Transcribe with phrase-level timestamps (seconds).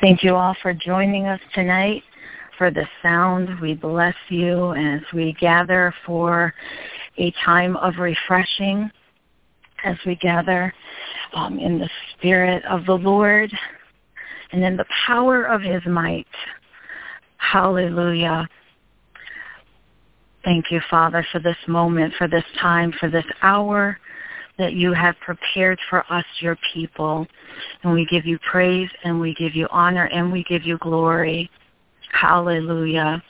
[0.00, 2.02] Thank you all for joining us tonight
[2.56, 3.60] for the sound.
[3.60, 6.54] We bless you as we gather for
[7.18, 8.90] a time of refreshing,
[9.84, 10.72] as we gather
[11.34, 13.52] um, in the Spirit of the Lord
[14.52, 16.26] and in the power of his might.
[17.36, 18.48] Hallelujah.
[20.44, 23.98] Thank you, Father, for this moment, for this time, for this hour
[24.60, 27.26] that you have prepared for us, your people.
[27.82, 31.50] And we give you praise and we give you honor and we give you glory.
[32.12, 33.22] Hallelujah.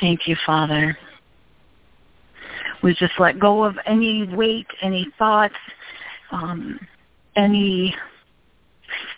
[0.00, 0.96] Thank you, Father.
[2.82, 5.54] We just let go of any weight, any thoughts,
[6.30, 6.78] um,
[7.34, 7.94] any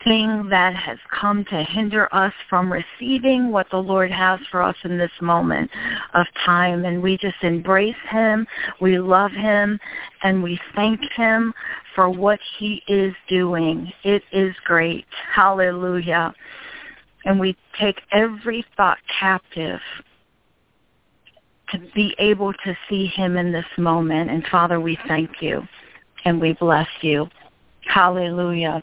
[0.04, 4.76] thing that has come to hinder us from receiving what the Lord has for us
[4.84, 5.70] in this moment
[6.14, 6.84] of time.
[6.84, 8.46] And we just embrace him,
[8.80, 9.78] we love him,
[10.22, 11.52] and we thank him
[11.94, 13.92] for what he is doing.
[14.04, 15.06] It is great.
[15.32, 16.34] Hallelujah.
[17.24, 19.80] And we take every thought captive
[21.70, 24.30] to be able to see him in this moment.
[24.30, 25.62] And Father, we thank you
[26.24, 27.28] and we bless you.
[27.86, 28.82] Hallelujah.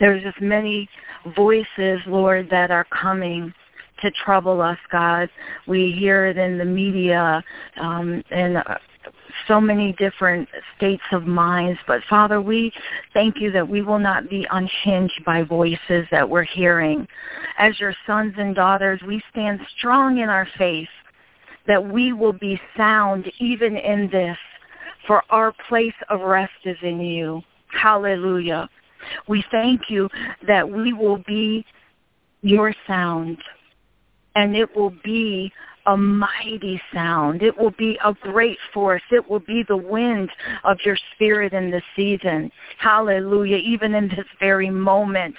[0.00, 0.88] There's just many
[1.34, 3.52] voices, Lord, that are coming
[4.02, 5.28] to trouble us, God.
[5.66, 7.42] We hear it in the media
[7.80, 8.78] um, and uh,
[9.48, 11.78] so many different states of minds.
[11.86, 12.72] But Father, we
[13.14, 17.06] thank you that we will not be unhinged by voices that we're hearing.
[17.58, 20.88] As your sons and daughters, we stand strong in our faith
[21.66, 24.36] that we will be sound even in this,
[25.06, 27.42] for our place of rest is in you.
[27.68, 28.68] Hallelujah.
[29.28, 30.08] We thank you
[30.46, 31.64] that we will be
[32.42, 33.38] your sound
[34.34, 35.52] and it will be
[35.86, 37.42] a mighty sound.
[37.42, 39.02] It will be a great force.
[39.10, 40.30] It will be the wind
[40.64, 42.50] of your spirit in this season.
[42.78, 43.56] Hallelujah.
[43.56, 45.34] Even in this very moment.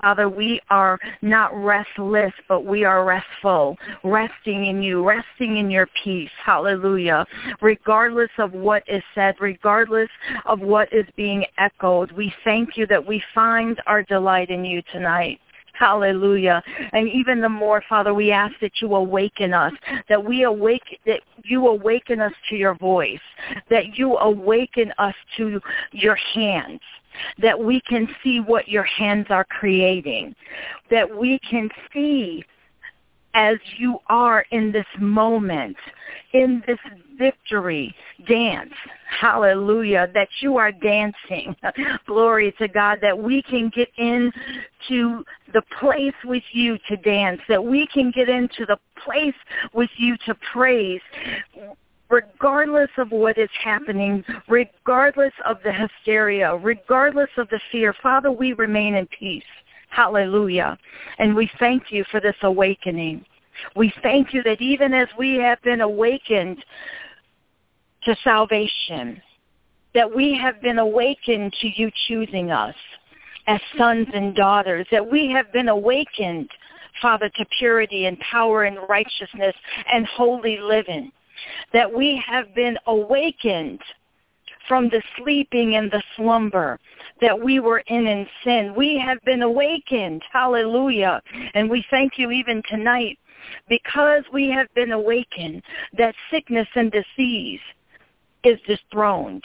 [0.00, 5.88] Father, we are not restless, but we are restful, resting in you, resting in your
[6.04, 6.30] peace.
[6.44, 7.26] Hallelujah.
[7.60, 10.10] Regardless of what is said, regardless
[10.44, 14.82] of what is being echoed, we thank you that we find our delight in you
[14.92, 15.40] tonight.
[15.78, 16.62] Hallelujah.
[16.92, 19.72] And even the more, Father, we ask that you awaken us,
[20.08, 23.20] that we awake, that you awaken us to your voice,
[23.68, 25.60] that you awaken us to
[25.92, 26.80] your hands,
[27.38, 30.34] that we can see what your hands are creating,
[30.90, 32.42] that we can see
[33.36, 35.76] as you are in this moment,
[36.32, 36.78] in this
[37.18, 37.94] victory
[38.26, 38.72] dance.
[39.20, 40.10] Hallelujah.
[40.14, 41.54] That you are dancing.
[42.06, 42.98] Glory to God.
[43.02, 47.40] That we can get into the place with you to dance.
[47.48, 49.34] That we can get into the place
[49.72, 51.02] with you to praise
[52.08, 58.52] regardless of what is happening, regardless of the hysteria, regardless of the fear, Father, we
[58.52, 59.42] remain in peace.
[59.88, 60.78] Hallelujah.
[61.18, 63.24] And we thank you for this awakening.
[63.74, 66.62] We thank you that even as we have been awakened
[68.04, 69.20] to salvation,
[69.94, 72.74] that we have been awakened to you choosing us
[73.46, 76.50] as sons and daughters, that we have been awakened,
[77.00, 79.54] Father, to purity and power and righteousness
[79.92, 81.10] and holy living,
[81.72, 83.80] that we have been awakened
[84.68, 86.78] from the sleeping and the slumber
[87.20, 88.74] that we were in in sin.
[88.76, 90.22] We have been awakened.
[90.32, 91.22] Hallelujah.
[91.54, 93.18] And we thank you even tonight
[93.68, 95.62] because we have been awakened
[95.96, 97.60] that sickness and disease
[98.44, 99.44] is dethroned.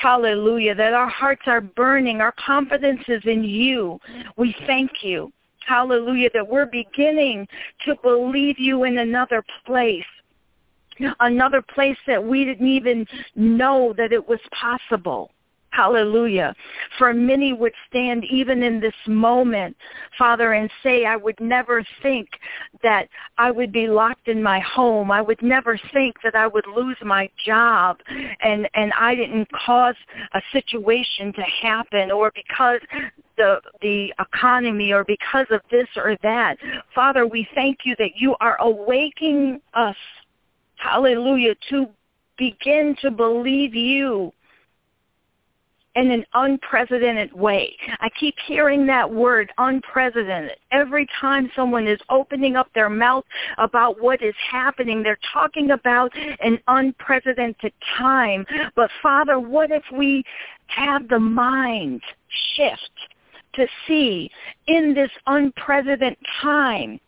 [0.00, 0.74] Hallelujah.
[0.74, 2.20] That our hearts are burning.
[2.20, 3.98] Our confidence is in you.
[4.36, 5.32] We thank you.
[5.66, 6.30] Hallelujah.
[6.32, 7.46] That we're beginning
[7.84, 10.04] to believe you in another place
[11.20, 15.30] another place that we didn't even know that it was possible.
[15.72, 16.54] Hallelujah.
[16.98, 19.74] For many would stand even in this moment,
[20.18, 22.28] Father, and say, I would never think
[22.82, 23.08] that
[23.38, 25.10] I would be locked in my home.
[25.10, 28.00] I would never think that I would lose my job
[28.42, 29.96] and, and I didn't cause
[30.34, 32.80] a situation to happen or because
[33.38, 36.58] the the economy or because of this or that.
[36.94, 39.96] Father, we thank you that you are awakening us
[40.82, 41.86] hallelujah, to
[42.38, 44.32] begin to believe you
[45.94, 47.76] in an unprecedented way.
[48.00, 50.56] I keep hearing that word, unprecedented.
[50.70, 53.24] Every time someone is opening up their mouth
[53.58, 58.46] about what is happening, they're talking about an unprecedented time.
[58.74, 60.24] But Father, what if we
[60.68, 62.00] have the mind
[62.56, 62.90] shift
[63.54, 64.30] to see
[64.66, 66.98] in this unprecedented time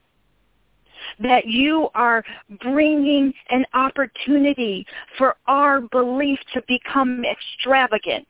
[1.20, 2.24] that you are
[2.60, 4.86] bringing an opportunity
[5.18, 8.26] for our belief to become extravagant,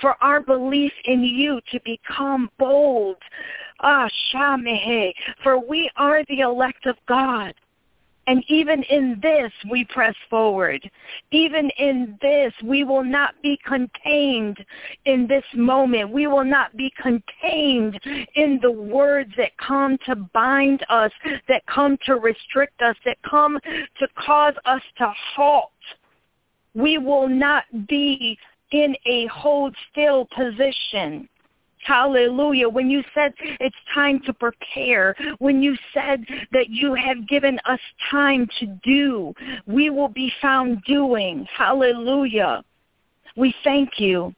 [0.00, 3.16] for our belief in you to become bold.
[3.80, 5.12] Ah, Shamehe,
[5.42, 7.54] for we are the elect of God.
[8.28, 10.90] And even in this, we press forward.
[11.30, 14.64] Even in this, we will not be contained
[15.04, 16.10] in this moment.
[16.10, 18.00] We will not be contained
[18.34, 21.12] in the words that come to bind us,
[21.48, 25.70] that come to restrict us, that come to cause us to halt.
[26.74, 28.36] We will not be
[28.72, 31.28] in a hold still position.
[31.86, 32.68] Hallelujah.
[32.68, 37.78] When you said it's time to prepare, when you said that you have given us
[38.10, 39.32] time to do,
[39.66, 41.46] we will be found doing.
[41.56, 42.64] Hallelujah.
[43.36, 44.34] We thank you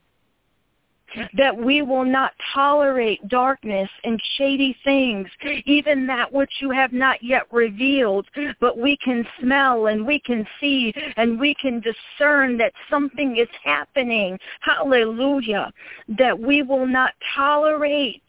[1.36, 5.28] that we will not tolerate darkness and shady things,
[5.64, 8.26] even that which you have not yet revealed,
[8.60, 13.48] but we can smell and we can see and we can discern that something is
[13.62, 14.38] happening.
[14.60, 15.72] Hallelujah.
[16.18, 18.22] That we will not tolerate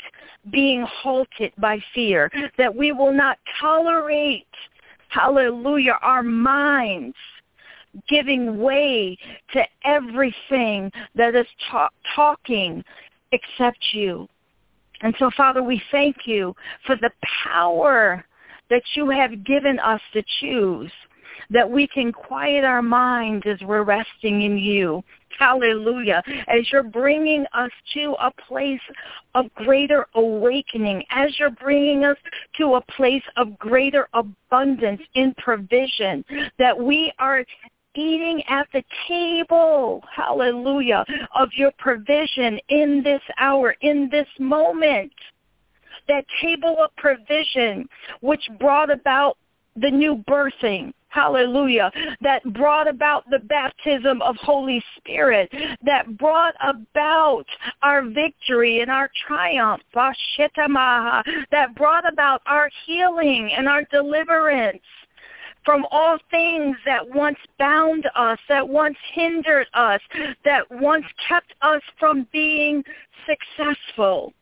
[0.52, 4.48] being halted by fear, that we will not tolerate,
[5.10, 7.16] hallelujah, our minds
[8.08, 9.18] giving way
[9.54, 12.84] to everything that is ta- talking
[13.32, 14.28] except you.
[15.02, 16.56] And so, Father, we thank you
[16.86, 17.12] for the
[17.46, 18.26] power
[18.70, 20.92] that you have given us to choose,
[21.50, 25.04] that we can quiet our minds as we're resting in you.
[25.38, 26.22] Hallelujah.
[26.48, 28.82] As you're bringing us to a place
[29.36, 32.18] of greater awakening, as you're bringing us
[32.58, 36.26] to a place of greater abundance in provision,
[36.58, 37.46] that we are
[37.96, 41.06] eating at the table, hallelujah,
[41.36, 45.12] of your provision in this hour, in this moment.
[46.08, 47.88] That table of provision
[48.22, 49.38] which brought about
[49.76, 51.92] the new birthing, hallelujah,
[52.22, 55.52] that brought about the baptism of Holy Spirit,
[55.84, 57.46] that brought about
[57.84, 64.82] our victory and our triumph, that brought about our healing and our deliverance
[65.70, 70.02] from all things that once bound us, that once hindered us,
[70.44, 72.84] that once kept us from being
[73.28, 74.34] successful.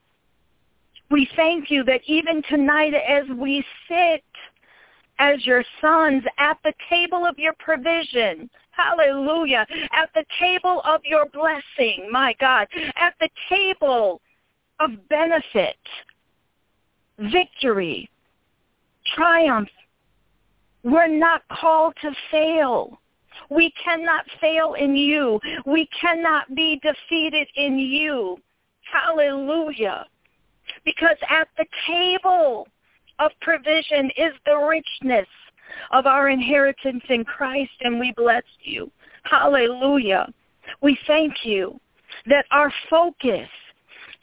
[1.12, 4.24] We thank you that even tonight as we sit
[5.20, 11.26] as your sons at the table of your provision, hallelujah, at the table of your
[11.26, 14.22] blessing, my God, at the table
[14.80, 15.76] of benefit,
[17.20, 18.10] victory,
[19.14, 19.68] triumph,
[20.88, 22.98] we're not called to fail.
[23.50, 25.38] We cannot fail in you.
[25.66, 28.38] We cannot be defeated in you.
[28.90, 30.06] Hallelujah.
[30.86, 32.68] Because at the table
[33.20, 35.28] of provision is the richness
[35.92, 38.90] of our inheritance in Christ, and we bless you.
[39.24, 40.32] Hallelujah.
[40.82, 41.80] We thank you
[42.28, 43.50] that our focus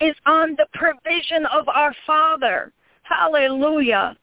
[0.01, 2.73] is on the provision of our Father.
[3.03, 4.17] Hallelujah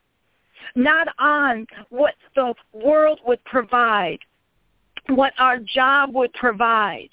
[0.75, 4.19] not on what the world would provide,
[5.09, 7.09] what our job would provide.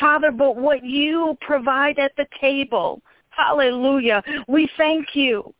[0.00, 3.02] Father, but what you provide at the table.
[3.30, 4.22] Hallelujah.
[4.48, 5.54] We thank you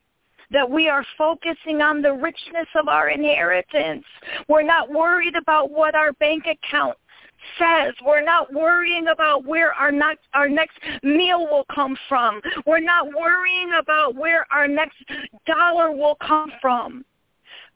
[0.51, 4.05] that we are focusing on the richness of our inheritance.
[4.47, 6.97] We're not worried about what our bank account
[7.57, 7.93] says.
[8.05, 12.41] We're not worrying about where our next, our next meal will come from.
[12.65, 14.97] We're not worrying about where our next
[15.45, 17.03] dollar will come from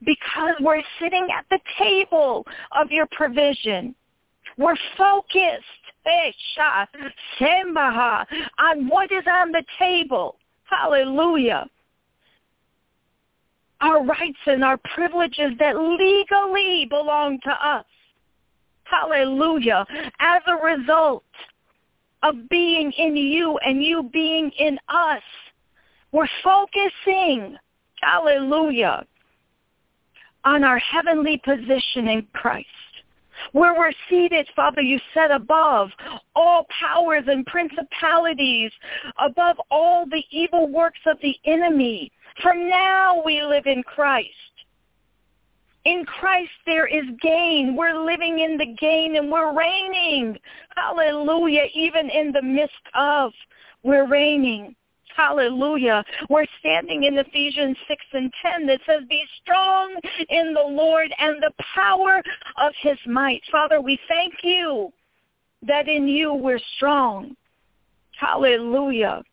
[0.04, 3.94] because we're sitting at the table of your provision.
[4.56, 5.64] We're focused
[6.06, 6.32] eh,
[8.58, 10.36] on what is on the table.
[10.64, 11.68] Hallelujah.
[13.80, 17.84] Our rights and our privileges that legally belong to us.
[18.84, 19.86] Hallelujah.
[20.18, 21.24] As a result
[22.22, 25.22] of being in you and you being in us,
[26.10, 27.56] we're focusing,
[28.00, 29.04] hallelujah,
[30.44, 32.66] on our heavenly position in Christ.
[33.52, 35.90] Where we're seated, Father, you set above
[36.34, 38.72] all powers and principalities,
[39.18, 42.10] above all the evil works of the enemy.
[42.42, 44.28] From now we live in Christ.
[45.84, 47.76] In Christ there is gain.
[47.76, 50.36] We're living in the gain and we're reigning.
[50.76, 51.66] Hallelujah.
[51.74, 53.32] Even in the midst of,
[53.82, 54.74] we're reigning.
[55.18, 56.04] Hallelujah.
[56.30, 59.92] We're standing in Ephesians 6 and 10 that says, be strong
[60.28, 62.22] in the Lord and the power
[62.56, 63.42] of his might.
[63.50, 64.92] Father, we thank you
[65.66, 67.34] that in you we're strong.
[68.16, 69.24] Hallelujah.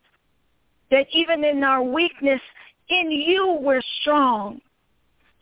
[0.90, 2.42] That even in our weakness,
[2.90, 4.60] in you we're strong.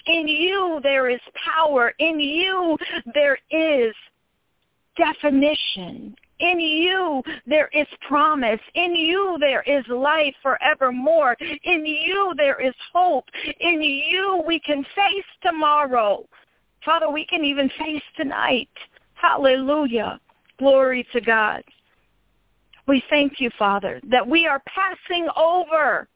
[0.07, 1.21] In you there is
[1.55, 1.93] power.
[1.99, 2.77] In you
[3.13, 3.95] there is
[4.97, 6.17] definition.
[6.43, 8.59] In you there is promise.
[8.75, 11.37] In you there is life forevermore.
[11.63, 13.23] In you there is hope.
[13.61, 16.27] In you we can face tomorrow.
[16.83, 18.67] Father, we can even face tonight.
[19.13, 20.19] Hallelujah.
[20.59, 21.63] Glory to God.
[22.89, 26.09] We thank you, Father, that we are passing over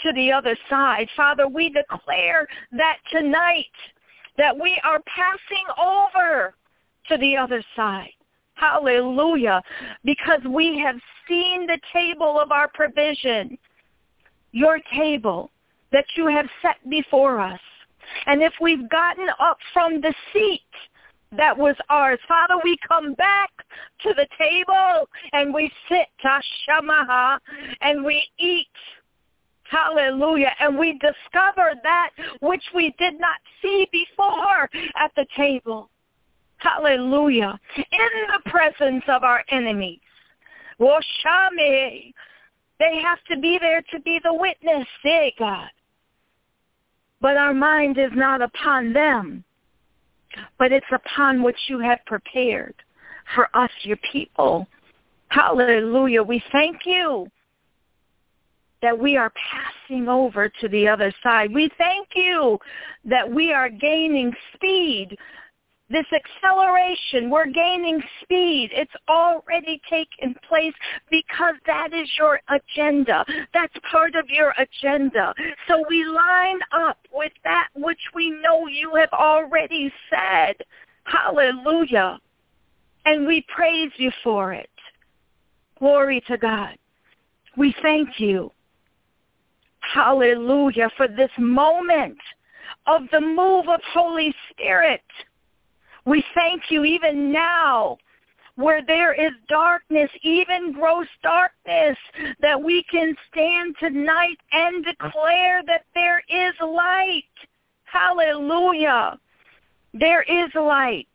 [0.00, 1.06] to the other side.
[1.14, 3.66] Father, we declare that tonight
[4.38, 6.54] that we are passing over
[7.08, 8.14] to the other side.
[8.62, 9.60] Hallelujah.
[10.04, 10.94] Because we have
[11.28, 13.58] seen the table of our provision,
[14.52, 15.50] your table
[15.90, 17.58] that you have set before us.
[18.26, 20.60] And if we've gotten up from the seat
[21.36, 23.50] that was ours, Father, we come back
[24.02, 27.38] to the table and we sit, Tashamaha,
[27.80, 28.68] and we eat
[29.64, 30.52] Hallelujah.
[30.60, 35.88] And we discover that which we did not see before at the table.
[36.62, 37.58] Hallelujah.
[37.76, 39.98] In the presence of our enemies.
[40.80, 42.12] Woshame.
[42.78, 45.68] They have to be there to be the witness, say God.
[47.20, 49.44] But our mind is not upon them,
[50.58, 52.74] but it's upon what you have prepared
[53.34, 54.66] for us, your people.
[55.28, 56.22] Hallelujah.
[56.22, 57.28] We thank you
[58.82, 61.54] that we are passing over to the other side.
[61.54, 62.58] We thank you
[63.04, 65.16] that we are gaining speed.
[65.92, 68.70] This acceleration, we're gaining speed.
[68.72, 70.74] It's already taken place
[71.10, 73.24] because that is your agenda.
[73.52, 75.34] That's part of your agenda.
[75.68, 80.56] So we line up with that which we know you have already said.
[81.04, 82.18] Hallelujah.
[83.04, 84.70] And we praise you for it.
[85.78, 86.76] Glory to God.
[87.56, 88.50] We thank you
[89.82, 92.18] Hallelujah for this moment
[92.86, 95.02] of the move of Holy Spirit.
[96.04, 97.98] We thank you even now
[98.56, 101.96] where there is darkness, even gross darkness,
[102.40, 107.24] that we can stand tonight and declare that there is light.
[107.84, 109.18] Hallelujah.
[109.94, 111.06] There is light.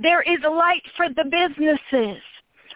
[0.00, 2.22] There is light for the businesses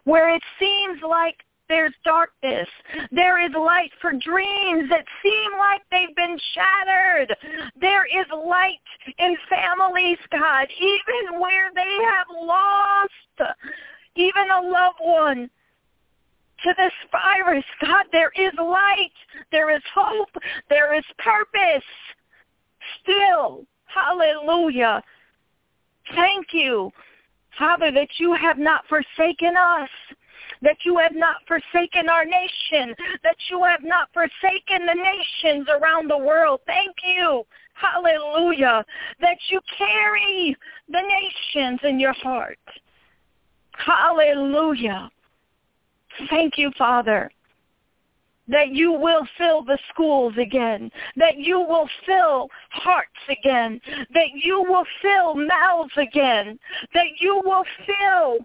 [0.05, 1.37] where it seems like
[1.69, 2.69] there's darkness.
[3.13, 7.37] There is light for dreams that seem like they've been shattered.
[7.81, 8.79] There is light
[9.19, 13.13] in families, God, even where they have lost
[14.19, 15.51] even a loved one
[16.65, 17.65] to this virus.
[17.81, 19.13] God, there is light.
[19.53, 20.31] There is hope.
[20.69, 21.85] There is purpose.
[23.03, 25.03] Still, hallelujah.
[26.15, 26.91] Thank you,
[27.59, 29.91] Father, that you have not forsaken us
[30.63, 36.11] that you have not forsaken our nation, that you have not forsaken the nations around
[36.11, 36.61] the world.
[36.67, 37.45] Thank you.
[37.75, 38.85] Hallelujah.
[39.21, 40.57] That you carry
[40.89, 42.59] the nations in your heart.
[43.73, 45.11] Hallelujah.
[46.29, 47.31] Thank you, Father
[48.49, 53.81] that you will fill the schools again, that you will fill hearts again,
[54.15, 56.59] that you will fill mouths again,
[56.95, 58.39] that you will fill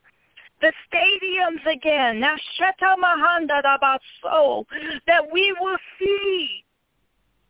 [0.63, 3.99] the stadiums again, Now, Sheta Mahanda Rabaso,
[4.31, 4.65] oh,
[5.07, 6.63] that we will see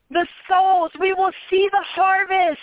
[0.09, 2.59] the souls, we will see the harvest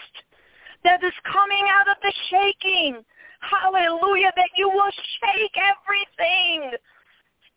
[0.82, 3.04] that is coming out of the shaking.
[3.40, 6.72] Hallelujah, that you will shake everything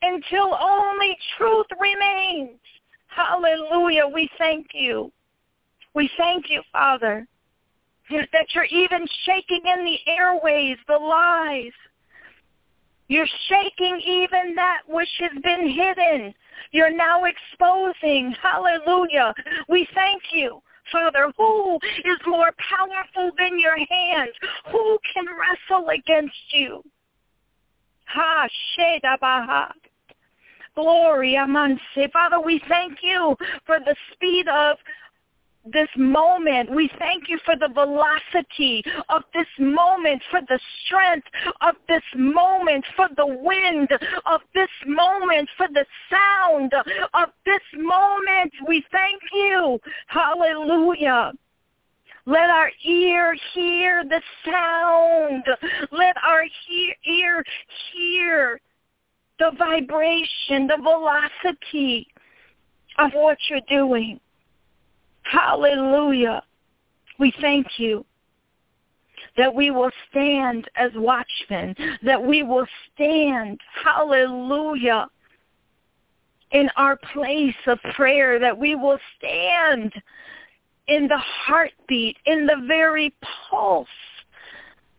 [0.04, 2.60] until only truth remains.
[3.08, 5.12] Hallelujah, we thank you.
[5.96, 7.28] We thank you, Father,
[8.12, 11.72] that you're even shaking in the airways, the lies,
[13.14, 16.34] you're shaking even that which has been hidden.
[16.72, 18.34] You're now exposing.
[18.42, 19.36] Hallelujah.
[19.70, 20.62] We thank you.
[20.92, 24.34] Father, who is more powerful than your hands?
[24.72, 26.82] Who can wrestle against you?
[28.06, 29.72] Ha, Shedabaha.
[30.74, 32.12] Glory, Amanse.
[32.12, 33.36] Father, we thank you
[33.68, 34.78] for the speed of
[35.66, 36.70] this moment.
[36.72, 41.28] We thank you for the velocity of this moment, for the strength
[41.62, 43.90] of this moment, for the wind
[44.26, 46.74] of this moment, for the sound
[47.14, 48.54] of this moment.
[48.68, 49.80] We thank you.
[50.08, 51.34] Hallelujah.
[52.26, 55.44] Let our ear hear the sound.
[55.92, 57.44] Let our he- ear
[57.92, 58.60] hear
[59.40, 62.08] the vibration, the velocity
[62.98, 64.20] of what you're doing.
[65.24, 66.44] Hallelujah.
[67.20, 68.06] We thank you
[69.38, 75.08] that we will stand as watchmen, that we will stand, hallelujah,
[76.52, 79.92] in our place of prayer, that we will stand
[80.88, 83.14] in the heartbeat, in the very
[83.50, 83.88] pulse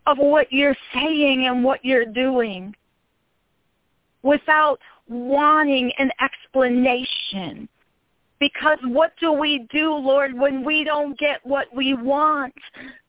[0.07, 2.75] of what you're saying and what you're doing
[4.23, 7.69] without wanting an explanation.
[8.41, 12.55] Because what do we do, Lord, when we don't get what we want?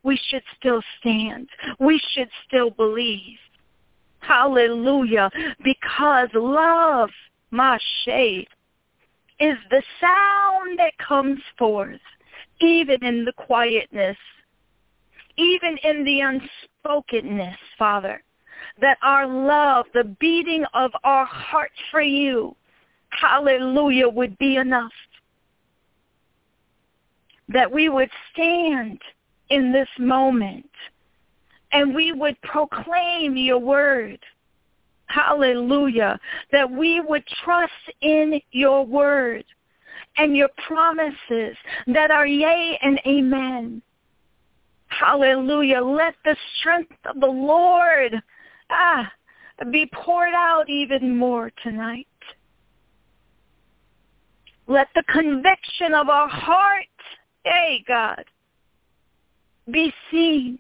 [0.04, 1.50] We should still stand.
[1.80, 3.38] We should still believe.
[4.20, 5.30] Hallelujah.
[5.64, 7.10] Because love,
[7.52, 8.48] my shade,
[9.40, 12.00] is the sound that comes forth
[12.62, 14.18] even in the quietness,
[15.38, 18.24] even in the unspokenness, Father,
[18.80, 22.56] that our love, the beating of our heart for you,
[23.10, 24.92] hallelujah, would be enough.
[27.50, 29.00] That we would stand
[29.50, 30.70] in this moment
[31.72, 34.20] and we would proclaim your word.
[35.08, 36.20] Hallelujah.
[36.52, 37.72] That we would trust
[38.02, 39.46] in your word
[40.18, 41.56] and your promises
[41.88, 43.82] that are yea and amen.
[44.88, 45.82] Hallelujah.
[45.82, 48.16] Let the strength of the Lord
[48.70, 49.12] ah,
[49.72, 52.08] be poured out even more tonight.
[54.68, 56.86] Let the conviction of our heart,
[57.46, 58.26] hey God,
[59.72, 60.60] be seen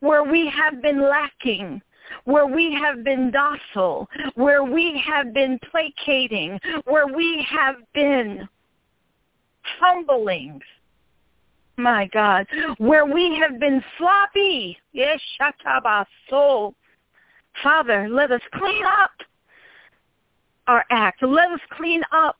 [0.00, 1.80] where we have been lacking,
[2.24, 8.48] where we have been docile, where we have been placating, where we have been
[9.80, 10.60] humbling.
[11.78, 12.46] My God,
[12.78, 14.76] where we have been sloppy.
[14.92, 15.20] Yes,
[16.28, 16.74] soul.
[17.62, 19.10] Father, let us clean up
[20.66, 21.22] our act.
[21.22, 22.36] Let us clean up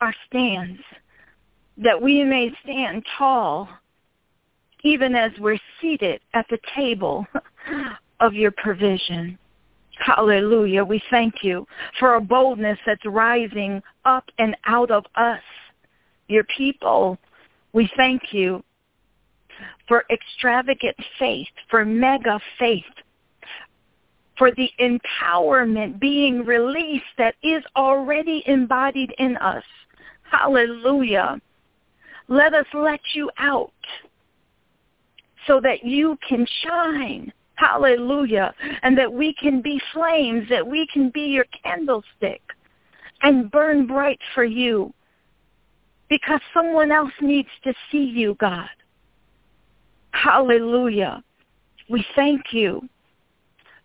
[0.00, 0.80] our stands
[1.78, 3.68] that we may stand tall
[4.84, 7.24] even as we're seated at the table
[8.20, 9.38] of your provision.
[9.98, 10.84] Hallelujah.
[10.84, 11.66] We thank you
[11.98, 15.40] for a boldness that's rising up and out of us
[16.28, 17.18] your people.
[17.72, 18.64] We thank you
[19.86, 22.84] for extravagant faith, for mega faith,
[24.38, 29.64] for the empowerment being released that is already embodied in us.
[30.22, 31.40] Hallelujah.
[32.28, 33.72] Let us let you out
[35.46, 37.32] so that you can shine.
[37.54, 38.54] Hallelujah.
[38.82, 42.42] And that we can be flames, that we can be your candlestick
[43.22, 44.92] and burn bright for you
[46.08, 48.68] because someone else needs to see you, God.
[50.10, 51.22] Hallelujah.
[51.88, 52.88] We thank you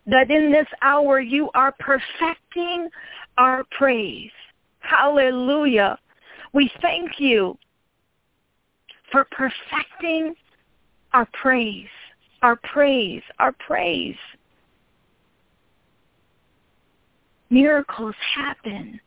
[0.06, 2.88] that in this hour you are perfecting
[3.36, 4.30] our praise.
[4.80, 5.98] Hallelujah.
[6.52, 7.56] We thank you
[9.10, 10.34] for perfecting
[11.12, 11.88] our praise,
[12.42, 14.16] our praise, our praise.
[17.50, 19.00] Miracles happen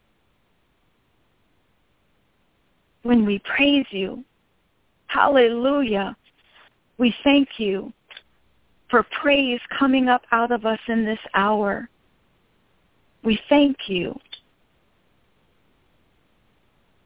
[3.03, 4.23] when we praise you.
[5.07, 6.15] Hallelujah.
[6.97, 7.93] We thank you
[8.89, 11.89] for praise coming up out of us in this hour.
[13.23, 14.19] We thank you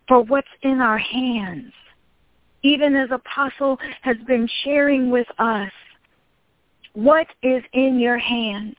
[0.08, 1.74] for what's in our hands.
[2.66, 5.72] Even as Apostle has been sharing with us,
[6.94, 8.76] what is in your hands?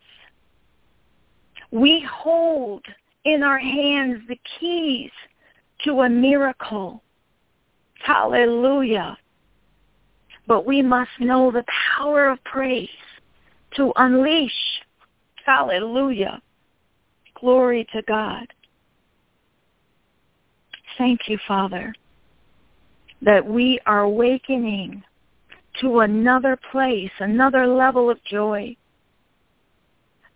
[1.70, 2.84] We hold
[3.24, 5.12] in our hands the keys
[5.84, 7.00] to a miracle.
[8.04, 9.16] Hallelujah.
[10.48, 11.64] But we must know the
[11.96, 12.88] power of praise
[13.76, 14.82] to unleash.
[15.44, 16.42] Hallelujah.
[17.40, 18.48] Glory to God.
[20.98, 21.94] Thank you, Father,
[23.22, 25.02] that we are awakening
[25.80, 28.76] to another place, another level of joy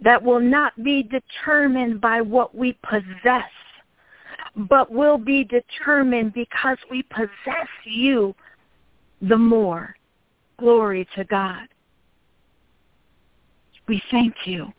[0.00, 3.50] that will not be determined by what we possess
[4.56, 8.34] but will be determined because we possess you
[9.22, 9.94] the more.
[10.58, 11.68] Glory to God.
[13.88, 14.72] We thank you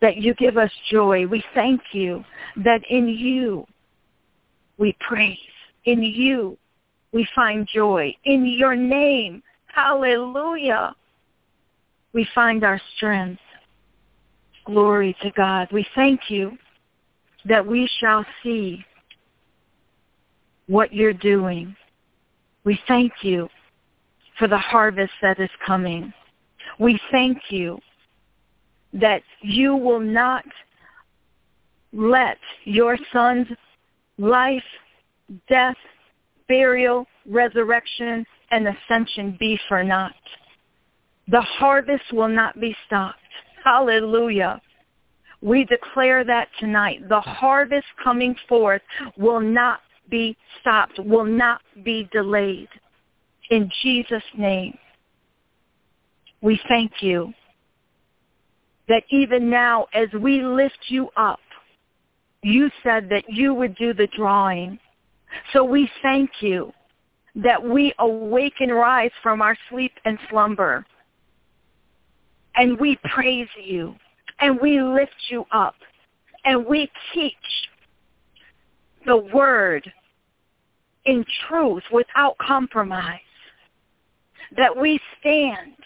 [0.00, 1.26] that you give us joy.
[1.26, 2.24] We thank you
[2.64, 3.66] that in you
[4.76, 5.38] we praise.
[5.84, 6.58] In you
[7.12, 8.14] we find joy.
[8.24, 10.94] In your name, hallelujah,
[12.12, 13.40] we find our strength.
[14.64, 15.68] Glory to God.
[15.72, 16.58] We thank you
[17.46, 18.84] that we shall see
[20.66, 21.74] what you're doing.
[22.64, 23.48] We thank you
[24.38, 26.12] for the harvest that is coming.
[26.78, 27.78] We thank you
[28.92, 30.44] that you will not
[31.92, 33.48] let your son's
[34.18, 34.62] life,
[35.48, 35.76] death,
[36.48, 40.14] burial, resurrection, and ascension be for naught.
[41.28, 43.18] The harvest will not be stopped.
[43.62, 44.60] Hallelujah.
[45.40, 47.08] We declare that tonight.
[47.08, 48.82] The harvest coming forth
[49.16, 49.80] will not
[50.10, 52.68] be stopped, will not be delayed.
[53.50, 54.76] In Jesus' name,
[56.40, 57.32] we thank you
[58.88, 61.40] that even now as we lift you up,
[62.42, 64.78] you said that you would do the drawing.
[65.52, 66.72] So we thank you
[67.36, 70.84] that we awake and rise from our sleep and slumber.
[72.56, 73.94] And we praise you
[74.40, 75.74] and we lift you up
[76.44, 77.34] and we teach
[79.06, 79.90] the word
[81.04, 83.20] in truth without compromise.
[84.56, 85.76] That we stand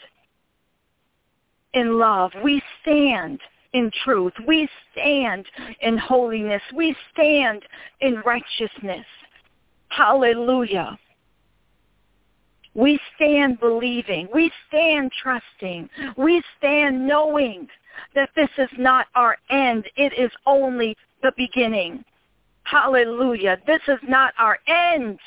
[1.74, 2.30] in love.
[2.44, 3.40] We stand
[3.72, 4.32] in truth.
[4.46, 5.46] We stand
[5.80, 6.62] in holiness.
[6.74, 7.62] We stand
[8.00, 9.06] in righteousness.
[9.96, 10.98] Hallelujah.
[12.74, 14.26] We stand believing.
[14.32, 15.90] We stand trusting.
[16.16, 17.68] We stand knowing
[18.14, 19.84] that this is not our end.
[19.96, 22.04] It is only the beginning.
[22.62, 23.58] Hallelujah.
[23.66, 25.18] This is not our end.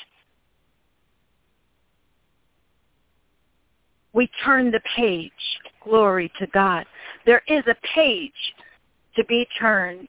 [4.12, 5.30] We turn the page.
[5.84, 6.86] Glory to God.
[7.24, 8.32] There is a page
[9.14, 10.08] to be turned.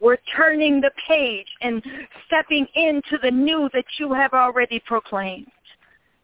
[0.00, 1.82] We're turning the page and
[2.26, 5.46] stepping into the new that you have already proclaimed.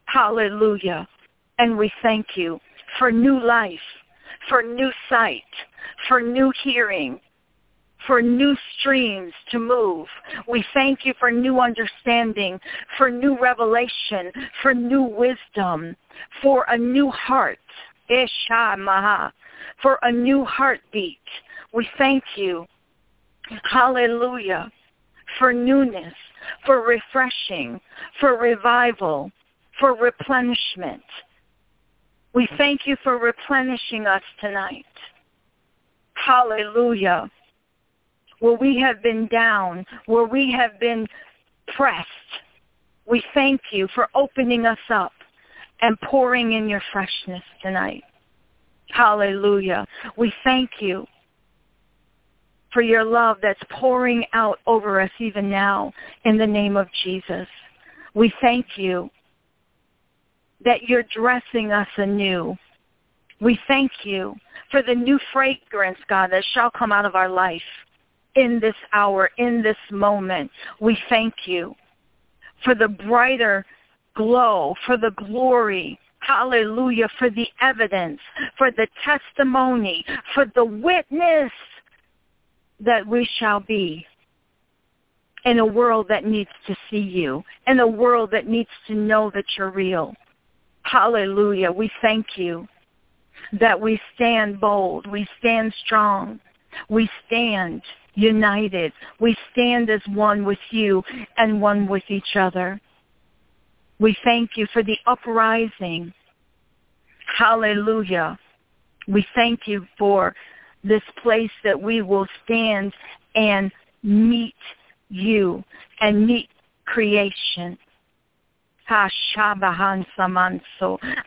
[0.05, 1.07] Hallelujah.
[1.57, 2.59] And we thank you
[2.99, 3.79] for new life,
[4.49, 5.43] for new sight,
[6.07, 7.19] for new hearing,
[8.07, 10.07] for new streams to move.
[10.47, 12.59] We thank you for new understanding,
[12.97, 14.31] for new revelation,
[14.61, 15.95] for new wisdom,
[16.41, 17.59] for a new heart.
[18.09, 19.31] Maha,
[19.81, 21.17] for a new heartbeat.
[21.73, 22.65] We thank you.
[23.63, 24.71] Hallelujah.
[25.39, 26.13] For newness,
[26.65, 27.79] for refreshing,
[28.19, 29.31] for revival,
[29.79, 31.03] for replenishment.
[32.33, 34.85] We thank you for replenishing us tonight.
[36.13, 37.29] Hallelujah.
[38.39, 41.07] Where we have been down, where we have been
[41.75, 42.07] pressed,
[43.05, 45.11] we thank you for opening us up
[45.81, 48.03] and pouring in your freshness tonight.
[48.89, 49.85] Hallelujah.
[50.17, 51.05] We thank you
[52.73, 55.93] for your love that's pouring out over us even now
[56.25, 57.47] in the name of Jesus.
[58.13, 59.09] We thank you
[60.63, 62.55] that you're dressing us anew.
[63.39, 64.35] We thank you
[64.69, 67.61] for the new fragrance, God, that shall come out of our life
[68.35, 70.51] in this hour, in this moment.
[70.79, 71.75] We thank you
[72.63, 73.65] for the brighter
[74.15, 78.19] glow, for the glory, hallelujah, for the evidence,
[78.57, 81.51] for the testimony, for the witness
[82.81, 84.05] that we shall be
[85.45, 89.31] in a world that needs to see you, in a world that needs to know
[89.33, 90.13] that you're real.
[90.83, 91.71] Hallelujah.
[91.71, 92.67] We thank you
[93.59, 95.07] that we stand bold.
[95.07, 96.39] We stand strong.
[96.89, 97.81] We stand
[98.13, 98.93] united.
[99.19, 101.03] We stand as one with you
[101.37, 102.79] and one with each other.
[103.99, 106.13] We thank you for the uprising.
[107.37, 108.37] Hallelujah.
[109.07, 110.35] We thank you for
[110.83, 112.93] this place that we will stand
[113.35, 113.71] and
[114.03, 114.55] meet
[115.09, 115.63] you
[115.99, 116.49] and meet
[116.85, 117.77] creation.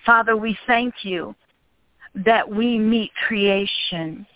[0.05, 1.35] Father, we thank you
[2.15, 4.27] that we meet creation,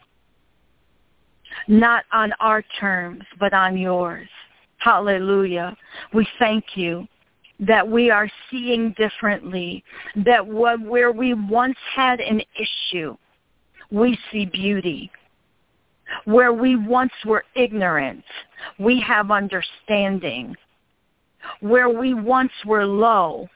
[1.66, 4.28] not on our terms, but on yours.
[4.78, 5.76] Hallelujah.
[6.14, 7.06] We thank you
[7.60, 9.84] that we are seeing differently,
[10.24, 13.16] that where we once had an issue,
[13.90, 15.10] we see beauty.
[16.24, 18.24] Where we once were ignorant,
[18.78, 20.56] we have understanding.
[21.60, 23.48] Where we once were low,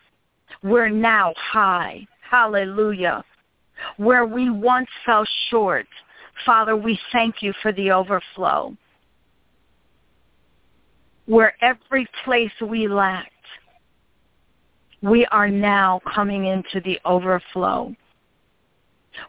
[0.63, 2.07] we're now high.
[2.31, 3.25] Hallelujah.
[3.97, 5.87] Where we once fell short,
[6.47, 8.77] Father, we thank you for the overflow.
[11.27, 13.29] Where every place we lacked,
[15.03, 17.95] we are now coming into the overflow.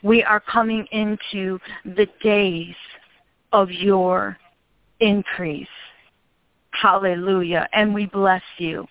[0.01, 2.75] We are coming into the days
[3.51, 4.37] of your
[4.99, 5.67] increase.
[6.71, 7.67] Hallelujah.
[7.73, 8.87] And we bless you.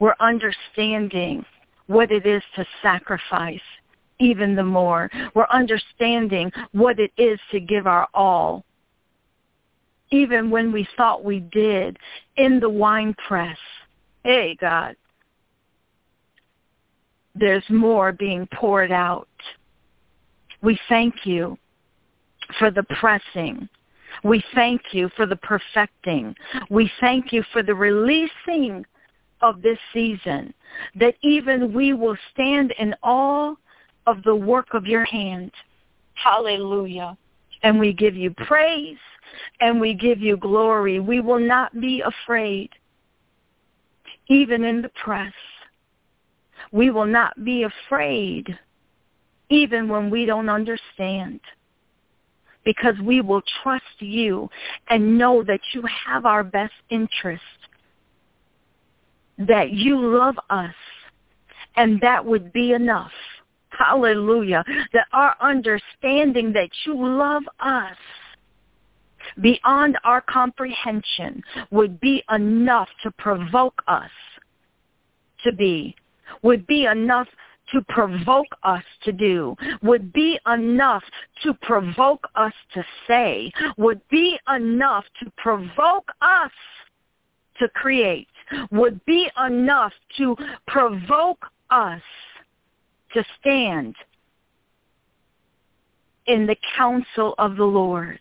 [0.00, 1.44] We're understanding
[1.86, 3.60] what it is to sacrifice
[4.18, 5.10] even the more.
[5.34, 8.64] We're understanding what it is to give our all.
[10.10, 11.98] Even when we thought we did
[12.36, 13.58] in the wine press.
[14.22, 14.96] Hey, God.
[17.34, 19.28] There's more being poured out.
[20.62, 21.58] We thank you
[22.58, 23.68] for the pressing.
[24.22, 26.34] We thank you for the perfecting.
[26.70, 28.84] We thank you for the releasing
[29.42, 30.54] of this season,
[30.94, 33.54] that even we will stand in awe
[34.06, 35.50] of the work of your hand.
[36.14, 37.16] Hallelujah.
[37.62, 38.96] And we give you praise
[39.60, 41.00] and we give you glory.
[41.00, 42.70] We will not be afraid,
[44.28, 45.32] even in the press.
[46.74, 48.58] We will not be afraid
[49.48, 51.38] even when we don't understand
[52.64, 54.50] because we will trust you
[54.88, 57.44] and know that you have our best interest,
[59.38, 60.74] that you love us,
[61.76, 63.12] and that would be enough.
[63.68, 64.64] Hallelujah.
[64.92, 67.96] That our understanding that you love us
[69.40, 74.10] beyond our comprehension would be enough to provoke us
[75.44, 75.94] to be,
[76.42, 77.28] would be enough
[77.72, 81.02] to provoke us to do, would be enough
[81.42, 86.50] to provoke us to say, would be enough to provoke us
[87.58, 88.28] to create,
[88.70, 92.02] would be enough to provoke us
[93.12, 93.94] to stand
[96.26, 98.18] in the counsel of the Lord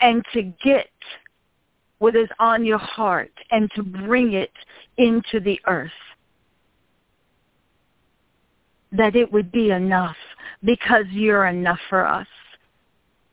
[0.00, 0.90] and to get
[1.98, 4.52] what is on your heart and to bring it
[4.98, 5.90] into the earth.
[8.92, 10.16] That it would be enough
[10.64, 12.26] because you're enough for us.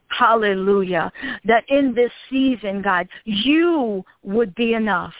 [0.10, 1.12] Hallelujah.
[1.46, 5.14] That in this season, God, you would be enough.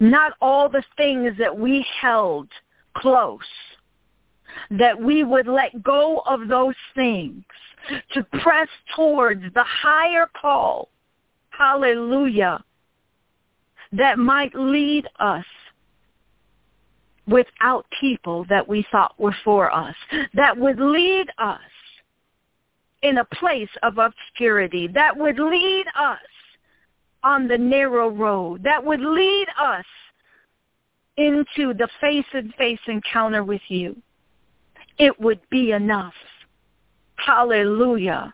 [0.00, 2.48] Not all the things that we held
[2.96, 3.40] close,
[4.70, 7.44] that we would let go of those things
[8.14, 10.88] to press towards the higher call.
[11.50, 12.64] Hallelujah.
[13.92, 15.44] That might lead us
[17.26, 19.94] without people that we thought were for us.
[20.34, 21.60] That would lead us
[23.02, 24.88] in a place of obscurity.
[24.88, 26.18] That would lead us
[27.22, 28.62] on the narrow road.
[28.62, 29.84] That would lead us
[31.16, 33.96] into the face-to-face encounter with you.
[34.98, 36.14] It would be enough.
[37.16, 38.32] Hallelujah.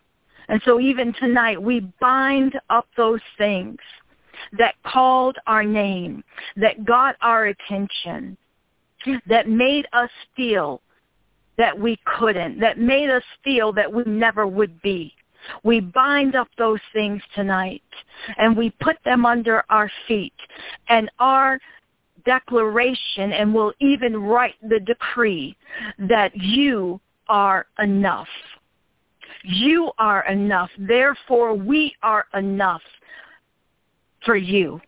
[0.48, 3.78] And so even tonight, we bind up those things
[4.58, 6.24] that called our name,
[6.56, 8.36] that got our attention,
[9.26, 10.80] that made us feel
[11.58, 15.12] that we couldn't, that made us feel that we never would be.
[15.64, 17.82] We bind up those things tonight
[18.38, 20.34] and we put them under our feet
[20.88, 21.58] and our
[22.24, 25.56] declaration and we'll even write the decree
[25.98, 28.28] that you are enough.
[29.44, 30.70] You are enough.
[30.78, 32.82] Therefore, we are enough
[34.24, 34.80] for you.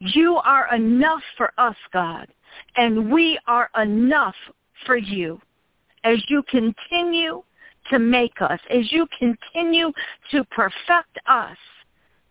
[0.00, 2.28] You are enough for us, God,
[2.76, 4.36] and we are enough
[4.86, 5.40] for you.
[6.04, 7.42] As you continue
[7.90, 9.92] to make us, as you continue
[10.30, 11.56] to perfect us,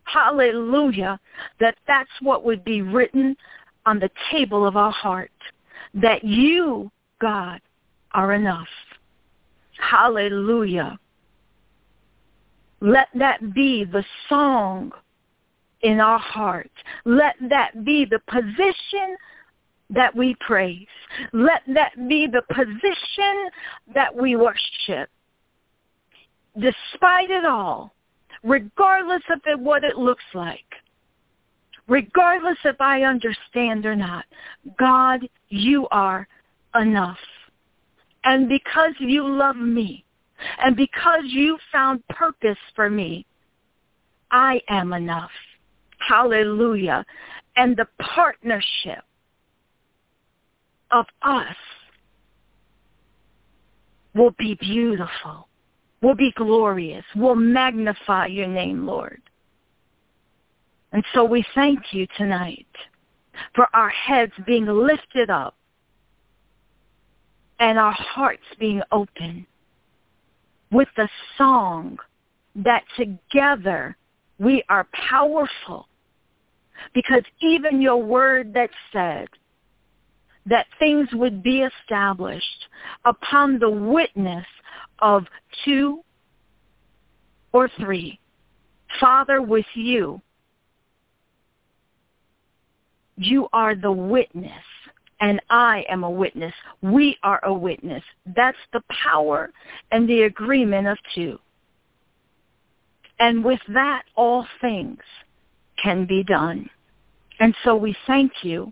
[0.06, 1.20] hallelujah,
[1.60, 3.36] that that's what would be written
[3.88, 5.32] on the table of our heart,
[5.94, 7.62] that you, God,
[8.12, 8.68] are enough.
[9.80, 11.00] Hallelujah.
[12.82, 14.92] Let that be the song
[15.82, 16.70] in our heart.
[17.06, 19.16] Let that be the position
[19.90, 20.86] that we praise.
[21.32, 23.50] Let that be the position
[23.94, 25.10] that we worship.
[26.60, 27.94] Despite it all,
[28.44, 30.66] regardless of what it looks like,
[31.88, 34.26] regardless if I understand or not,
[34.78, 36.28] God, you are
[36.76, 37.18] enough.
[38.24, 40.04] And because you love me,
[40.64, 43.26] and because you found purpose for me,
[44.32, 45.32] I am enough.
[46.08, 47.06] Hallelujah.
[47.56, 49.04] And the partnership
[50.92, 51.56] of us
[54.14, 55.48] will be beautiful,
[56.02, 59.22] will be glorious, will magnify your name, Lord.
[60.92, 62.68] And so we thank you tonight
[63.56, 65.56] for our heads being lifted up
[67.60, 69.46] and our hearts being open
[70.72, 71.98] with the song
[72.56, 73.96] that together
[74.40, 75.88] we are powerful.
[76.94, 79.28] Because even your word that said
[80.46, 82.68] that things would be established
[83.06, 84.46] upon the witness
[85.00, 85.26] of
[85.66, 86.02] two
[87.52, 88.20] or three.
[89.00, 90.22] Father, with you,
[93.18, 94.64] you are the witness
[95.20, 96.54] and I am a witness.
[96.82, 98.04] We are a witness.
[98.36, 99.52] That's the power
[99.92, 101.40] and the agreement of two.
[103.20, 105.00] And with that, all things
[105.82, 106.70] can be done.
[107.40, 108.72] And so we thank you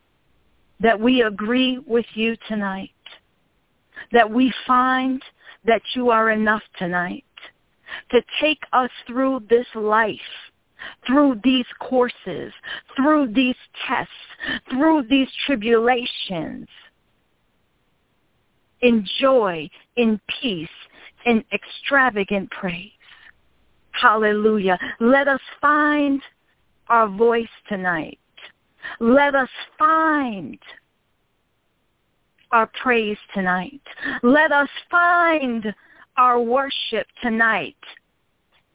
[0.80, 2.92] that we agree with you tonight,
[4.12, 5.22] that we find
[5.66, 7.24] that you are enough tonight
[8.12, 10.20] to take us through this life
[11.06, 12.54] through these courses,
[12.96, 13.56] through these
[13.88, 14.12] tests,
[14.70, 16.68] through these tribulations,
[18.82, 20.68] in joy, in peace,
[21.26, 22.92] in extravagant praise.
[23.92, 24.78] Hallelujah.
[25.00, 26.22] Let us find
[26.88, 28.20] our voice tonight.
[29.00, 30.60] Let us find
[32.52, 33.82] our praise tonight.
[34.22, 35.74] Let us find
[36.18, 37.76] our worship tonight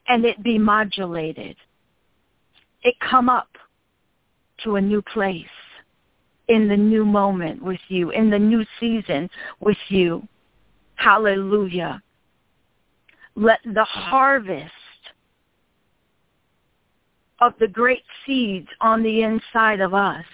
[0.09, 1.57] and it be modulated.
[2.83, 3.49] It come up
[4.65, 5.45] to a new place
[6.49, 10.27] in the new moment with you, in the new season with you.
[10.97, 12.03] Hallelujah.
[13.37, 14.73] Let the harvest
[17.41, 20.25] of the great seeds on the inside of us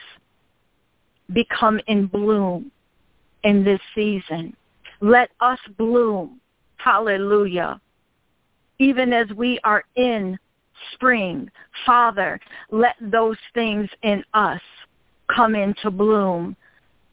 [1.32, 2.70] become in bloom
[3.44, 4.56] in this season.
[5.00, 6.40] Let us bloom.
[6.76, 7.80] Hallelujah.
[8.78, 10.38] Even as we are in
[10.92, 11.50] spring,
[11.84, 14.60] Father, let those things in us
[15.34, 16.56] come into bloom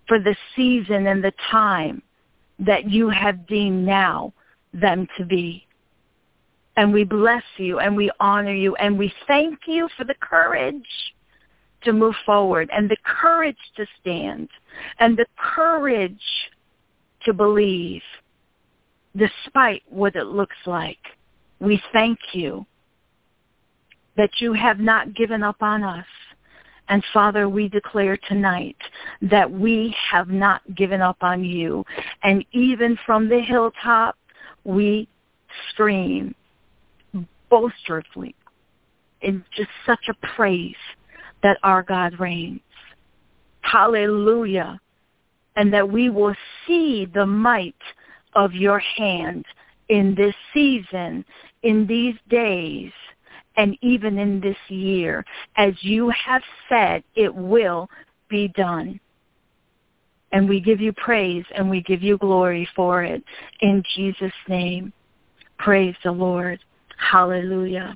[0.08, 2.02] for the season and the time
[2.60, 4.34] that you have deemed now
[4.74, 5.66] them to be.
[6.76, 10.88] And we bless you and we honor you and we thank you for the courage
[11.84, 14.50] to move forward and the courage to stand
[15.00, 16.22] and the courage
[17.26, 18.02] to believe
[19.16, 20.98] despite what it looks like.
[21.60, 22.66] We thank you
[24.18, 26.06] that you have not given up on us.
[26.90, 28.78] And Father, we declare tonight
[29.22, 31.86] that we have not given up on you.
[32.24, 34.18] And even from the hilltop,
[34.64, 35.08] we
[35.70, 36.36] scream
[37.50, 38.36] boisterously
[39.22, 40.76] in just such a praise
[41.42, 42.62] that our God reigns.
[43.62, 44.80] Hallelujah.
[45.56, 46.36] And that we will
[46.68, 47.76] see the might
[48.36, 49.46] of your hand
[49.90, 51.24] in this season,
[51.62, 52.92] in these days,
[53.56, 55.26] and even in this year.
[55.58, 57.90] As you have said, it will
[58.30, 59.00] be done.
[60.32, 63.24] And we give you praise and we give you glory for it.
[63.62, 64.92] In Jesus' name,
[65.60, 66.60] praise the Lord.
[66.98, 67.94] Hallelujah.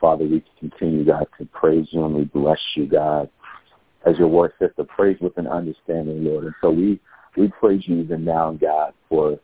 [0.00, 3.28] Father, we continue, God, to praise you and we bless you, God.
[4.06, 6.44] As your word says, to praise with an understanding, Lord.
[6.44, 6.98] And so we,
[7.36, 9.38] we praise you even now, God, for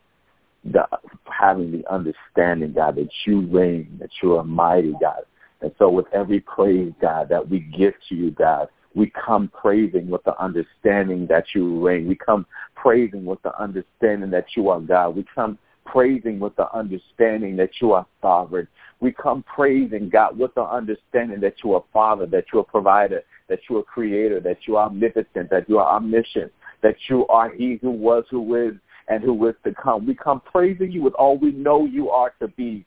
[0.72, 0.86] the,
[1.24, 5.22] having the understanding, God, that you reign, that you are mighty, God.
[5.60, 10.08] And so with every praise, God, that we give to you, God, we come praising
[10.08, 12.08] with the understanding that you reign.
[12.08, 15.16] We come praising with the understanding that you are God.
[15.16, 18.66] We come praising with the understanding that you are sovereign.
[19.00, 23.22] We come praising God with the understanding that you are Father, that you are provider,
[23.48, 26.50] that you are creator, that you are omnipotent, that you are omniscient,
[26.82, 28.74] that you are he who was, who is,
[29.08, 30.06] and who is to come.
[30.06, 32.84] We come praising you with all we know you are to be.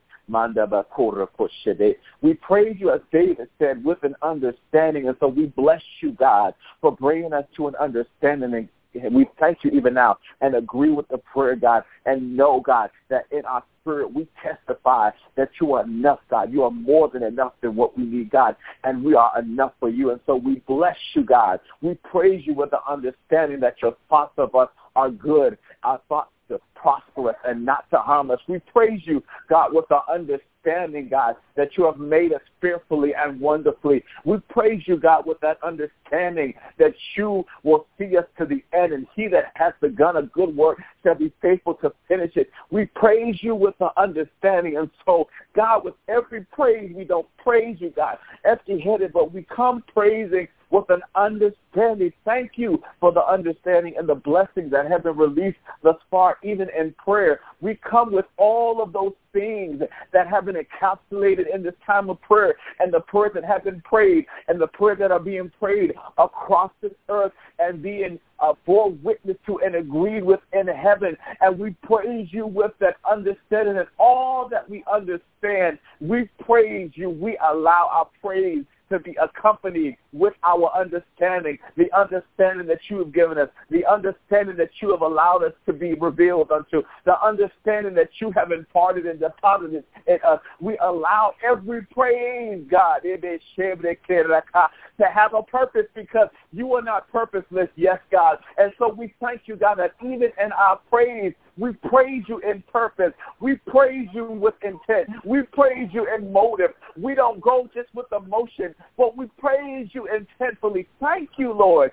[2.22, 5.08] We praise you, as David said, with an understanding.
[5.08, 9.58] And so we bless you, God, for bringing us to an understanding and we thank
[9.62, 13.62] you even now and agree with the prayer, God, and know, God, that in our
[13.80, 16.52] spirit we testify that you are enough, God.
[16.52, 19.88] You are more than enough than what we need, God, and we are enough for
[19.88, 20.10] you.
[20.10, 21.60] And so we bless you, God.
[21.82, 25.58] We praise you with the understanding that your thoughts of us are good.
[25.82, 28.40] Our thoughts to prosper us and not to harm us.
[28.48, 33.40] We praise you, God, with the understanding, God, that you have made us fearfully and
[33.40, 34.04] wonderfully.
[34.24, 38.92] We praise you, God, with that understanding that you will see us to the end,
[38.92, 42.50] and he that has begun a good work shall be faithful to finish it.
[42.70, 44.76] We praise you with the understanding.
[44.76, 49.84] And so, God, with every praise, we don't praise you, God, empty-headed, but we come
[49.94, 52.12] praising with an understanding.
[52.24, 56.68] Thank you for the understanding and the blessings that have been released thus far, even
[56.78, 57.40] in prayer.
[57.60, 62.20] We come with all of those things that have been encapsulated in this time of
[62.22, 65.94] prayer and the prayers that have been prayed and the prayers that are being prayed
[66.18, 71.16] across this earth and being uh, bore witness to and agreed with in heaven.
[71.40, 75.78] And we praise you with that understanding and all that we understand.
[76.00, 77.10] We praise you.
[77.10, 83.12] We allow our praise to be accompanied with our understanding, the understanding that you have
[83.12, 87.94] given us, the understanding that you have allowed us to be revealed unto, the understanding
[87.94, 90.40] that you have imparted and deposited in us.
[90.60, 97.68] We allow every praise, God, eh, to have a purpose because you are not purposeless,
[97.76, 98.38] yes, God.
[98.58, 102.64] And so we thank you, God, that even in our praise, we praise you in
[102.72, 103.12] purpose.
[103.38, 105.10] We praise you with intent.
[105.24, 106.70] We praise you in motive.
[106.96, 110.86] We don't go just with emotion, but we praise you intentfully.
[111.00, 111.92] Thank you, Lord.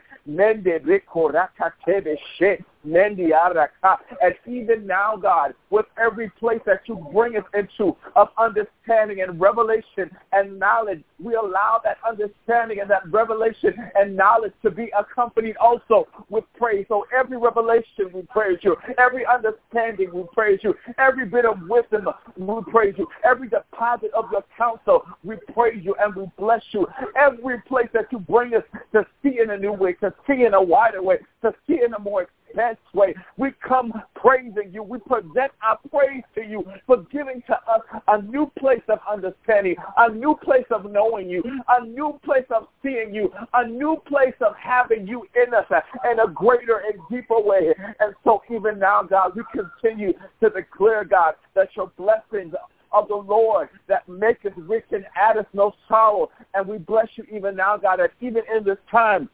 [2.96, 9.40] And even now, God, with every place that you bring us into of understanding and
[9.40, 15.58] revelation and knowledge, we allow that understanding and that revelation and knowledge to be accompanied
[15.58, 16.86] also with praise.
[16.88, 18.76] So every revelation, we praise you.
[18.98, 20.74] Every understanding, we praise you.
[20.98, 22.08] Every bit of wisdom,
[22.38, 23.08] we praise you.
[23.26, 26.88] Every deposit of your counsel, we praise you and we bless you.
[27.16, 28.64] Every place that you bring us
[28.94, 31.94] to see in a new way, to see in a wider way, to see in
[31.94, 33.14] a more best way.
[33.38, 34.84] We come praising you.
[34.84, 39.76] We present our praise to you for giving to us a new place of understanding,
[39.98, 44.36] a new place of knowing you, a new place of seeing you, a new place
[44.42, 45.66] of having you in us
[46.12, 47.74] in a greater and deeper way.
[48.00, 52.54] And so even now, God, we continue to declare, God, that your blessings
[52.92, 56.30] of the Lord that maketh rich and addeth no sorrow.
[56.54, 59.30] And we bless you even now, God, that even in this time,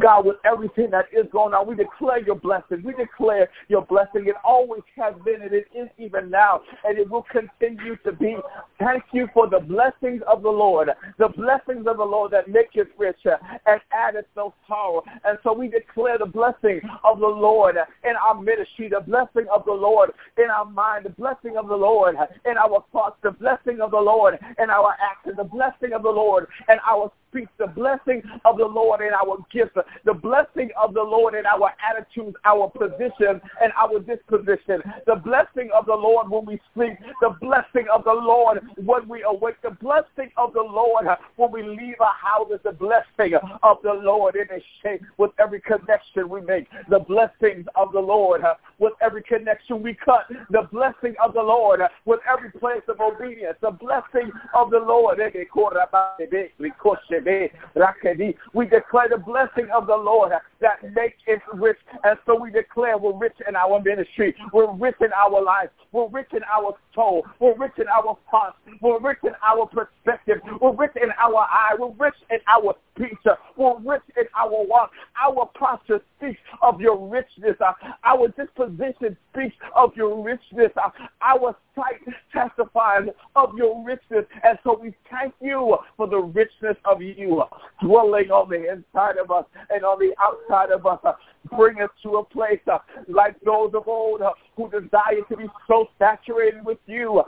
[0.00, 2.82] God, with everything that is going on, we declare your blessing.
[2.84, 4.26] We declare your blessing.
[4.26, 8.36] It always has been, and it is even now, and it will continue to be.
[8.78, 12.68] Thank you for the blessings of the Lord, the blessings of the Lord that make
[12.74, 15.02] us rich and addeth no sorrow.
[15.24, 19.64] And so we declare the blessing of the Lord in our ministry, the blessing of
[19.64, 23.80] the Lord in our mind, the blessing of the Lord in our thoughts, the blessing
[23.80, 27.66] of the Lord in our actions, the blessing of the Lord in our speech, the
[27.66, 32.36] blessing of the Lord in our gifts, the blessing of the Lord in our attitudes,
[32.44, 37.86] our position, and our disposition, the blessing of the Lord when we sleep, the blessing
[37.92, 41.06] of the Lord when we awake, the blessing of the Lord
[41.36, 45.60] when we leave our houses, the blessing of the Lord in a shape with every
[45.60, 48.42] connection we make, the blessings of the Lord
[48.78, 53.56] with every connection we cut, the blessing of the Lord with every place of obedience,
[53.60, 55.20] the blessing of the Lord.
[55.20, 61.78] Eh, eh, eh, We declare the blessing of the Lord that makes it rich.
[62.04, 64.34] And so we declare we're rich in our ministry.
[64.52, 65.70] We're rich in our life.
[65.92, 67.24] We're rich in our soul.
[67.40, 68.56] We're rich in our thoughts.
[68.80, 70.38] We're rich in our perspective.
[70.60, 71.74] We're rich in our eye.
[71.78, 73.18] We're rich in our speech.
[73.56, 74.90] We're rich in our walk.
[75.22, 77.56] Our posture speaks of your richness.
[78.04, 80.72] Our disposition speaks of your richness.
[81.22, 82.02] Our sight
[82.32, 84.24] testifies of your richness.
[84.42, 87.42] And so we thank you for the richness of you
[87.82, 90.98] dwelling on the inside of us and on the outside of us.
[91.56, 95.46] Bring us to a place uh, like those of old uh, who desire to be
[95.66, 97.22] so saturated with you.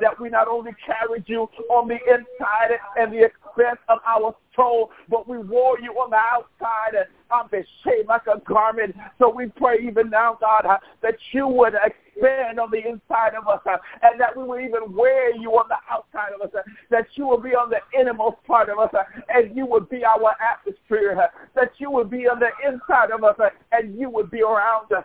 [0.00, 4.90] That we not only carried you on the inside and the expense of our soul,
[5.08, 8.94] but we wore you on the outside and on the shade like a garment.
[9.18, 13.48] So we pray even now, God, uh, that you would expand on the inside of
[13.48, 16.62] us uh, and that we would even wear you on the outside of us, uh,
[16.90, 18.90] that you would be on the innermost part of us
[19.28, 23.36] and you would be our atmosphere, that you would be on the inside of us
[23.72, 25.04] and you would be around us.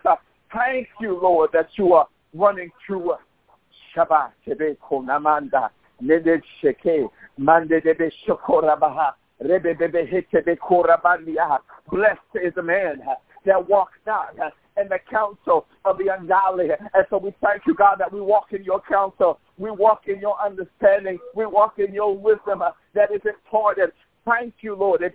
[0.52, 3.20] Thank you, Lord, that you are running through us.
[3.98, 5.70] Shabbat, Tebe, Konamanda,
[6.00, 11.58] Nede Sheke, Mande Debe Shokorabaha, Rebe Bebe Hetebe Korabandia.
[11.90, 13.02] Blessed is the man
[13.44, 14.34] that walks not
[14.80, 16.68] in the counsel of the ungodly.
[16.70, 19.40] And so we thank you, God, that we walk in your counsel.
[19.58, 21.18] We walk in your understanding.
[21.34, 22.62] We walk in your wisdom
[22.94, 23.92] that is important.
[24.24, 25.14] Thank you, Lord, that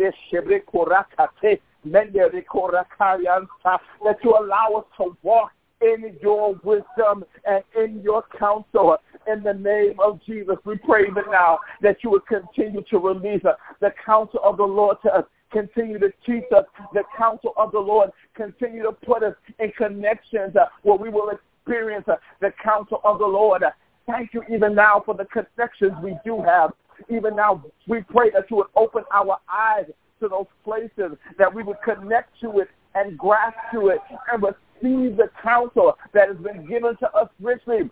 [4.23, 5.51] you allow us to walk
[5.84, 8.97] in your wisdom and in your counsel.
[9.31, 13.43] In the name of Jesus, we pray even now that you would continue to release
[13.79, 15.25] the counsel of the Lord to us.
[15.51, 18.09] Continue to teach us the counsel of the Lord.
[18.36, 23.19] Continue to put us in connections uh, where we will experience uh, the counsel of
[23.19, 23.63] the Lord.
[24.07, 26.71] Thank you even now for the connections we do have.
[27.09, 29.86] Even now, we pray that you would open our eyes
[30.19, 33.99] to those places, that we would connect to it and grasp to it
[34.31, 34.41] and
[34.84, 37.89] receive the counsel that has been given to us richly.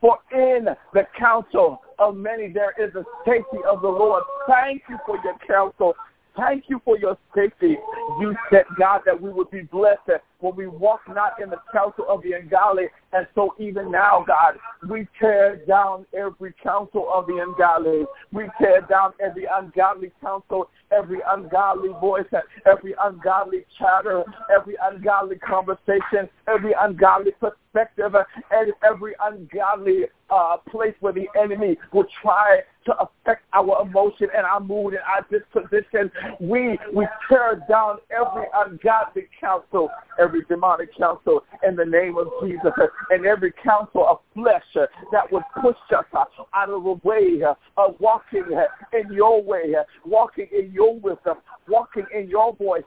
[0.00, 4.22] For in the counsel of many there is a safety of the Lord.
[4.48, 5.94] Thank you for your counsel.
[6.36, 7.78] Thank you for your safety.
[8.20, 12.04] You said, God, that we would be blessed when we walk not in the counsel
[12.08, 12.86] of the ungodly.
[13.12, 14.58] And so even now, God,
[14.88, 18.04] we tear down every counsel of the ungodly.
[18.32, 22.26] We tear down every ungodly counsel, every ungodly voice,
[22.66, 24.24] every ungodly chatter,
[24.54, 28.14] every ungodly conversation, every ungodly perspective,
[28.50, 34.46] and every ungodly uh, place where the enemy will try to affect our emotion and
[34.46, 36.10] our mood and our disposition.
[36.40, 39.90] We we tear down every ungodly counsel,
[40.26, 42.72] every demonic counsel in the name of Jesus
[43.10, 44.64] and every counsel of flesh
[45.12, 46.04] that would push us
[46.54, 47.42] out of the way
[47.76, 48.44] of walking
[48.92, 49.74] in your way,
[50.04, 51.36] walking in your wisdom,
[51.68, 52.82] walking in your voice,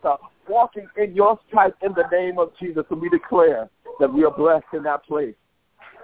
[0.50, 2.84] walking in your sight in the name of Jesus.
[2.90, 3.70] And we declare
[4.00, 5.36] that we are blessed in that place,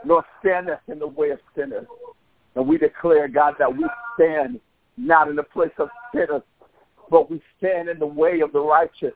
[0.06, 1.88] nor stand us in the way of sinners.
[2.56, 4.62] And we declare, God, that we stand
[4.96, 6.44] not in the place of sinners,
[7.10, 9.14] but we stand in the way of the righteous.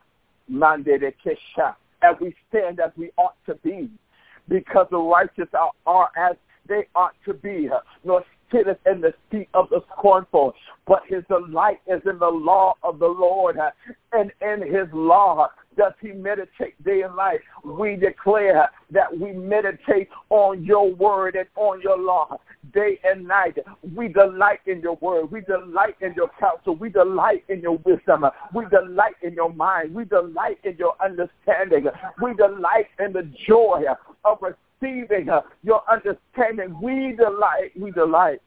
[0.50, 1.14] Mande de.
[2.02, 3.90] And we stand as we ought to be,
[4.48, 6.36] because the righteous are, are as
[6.68, 7.70] they ought to be,
[8.04, 10.54] nor sitteth in the seat of the scornful,
[10.88, 13.58] but his delight is in the law of the Lord,
[14.12, 15.50] and in his law
[15.80, 17.40] does he meditate day and night.
[17.64, 22.38] We declare that we meditate on your word and on your law
[22.74, 23.58] day and night.
[23.96, 25.32] We delight in your word.
[25.32, 26.76] We delight in your counsel.
[26.76, 28.26] We delight in your wisdom.
[28.54, 29.96] We delight in your mind.
[29.96, 31.88] We delight in your understanding.
[32.22, 33.86] We delight in the joy
[34.26, 35.30] of receiving
[35.64, 36.78] your understanding.
[36.82, 37.72] We delight.
[37.80, 38.42] We delight.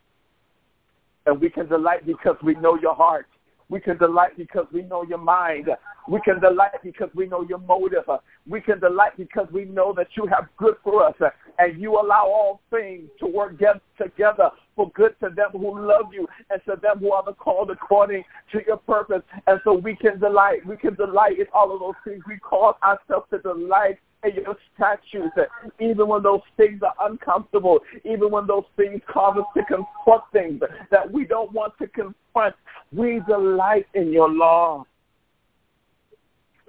[1.25, 3.27] And we can delight because we know your heart.
[3.73, 5.71] We can delight because we know your mind.
[6.07, 8.05] We can delight because we know your motive.
[8.47, 11.15] We can delight because we know that you have good for us
[11.59, 13.59] and you allow all things to work
[13.97, 17.71] together for good to them who love you and to them who are the called
[17.71, 19.23] according to your purpose.
[19.47, 20.67] And so we can delight.
[20.67, 22.23] We can delight in all of those things.
[22.29, 23.97] We cause ourselves to delight
[24.31, 25.35] your statutes,
[25.81, 30.61] even when those things are uncomfortable, even when those things cause us to confront things
[30.91, 32.55] that we don't want to confront.
[32.93, 34.85] We delight in your law.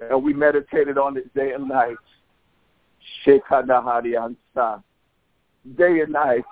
[0.00, 1.96] And we meditated on it day and night.
[3.24, 4.82] Shekadahariansa.
[5.78, 6.44] Day and night,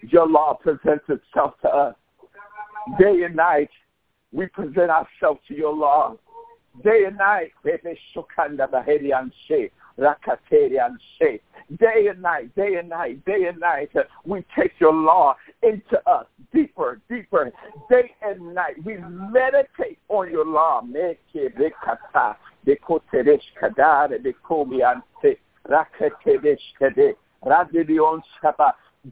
[0.00, 1.94] your law presents itself to us.
[2.98, 3.68] Day and night,
[4.32, 6.16] we present ourselves to your law.
[6.82, 7.52] Day and night,
[11.78, 13.90] Day and night, day and night, day and night,
[14.24, 17.52] we take your law into us deeper, deeper.
[17.88, 20.82] Day and night, we meditate on your law.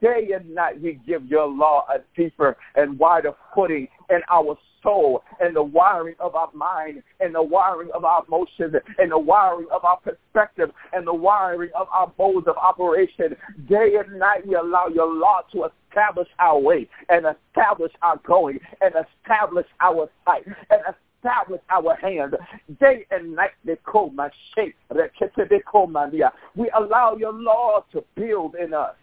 [0.00, 5.22] Day and night we give your law a deeper and wider footing in our soul
[5.40, 9.66] and the wiring of our mind and the wiring of our emotions and the wiring
[9.72, 13.36] of our perspective and the wiring of our modes of operation.
[13.68, 18.60] Day and night we allow your law to establish our way and establish our going
[18.80, 20.80] and establish our sight and
[21.18, 22.36] establish our hand.
[22.80, 24.76] Day and night they call my shape.
[24.90, 28.94] We allow your law to build in us.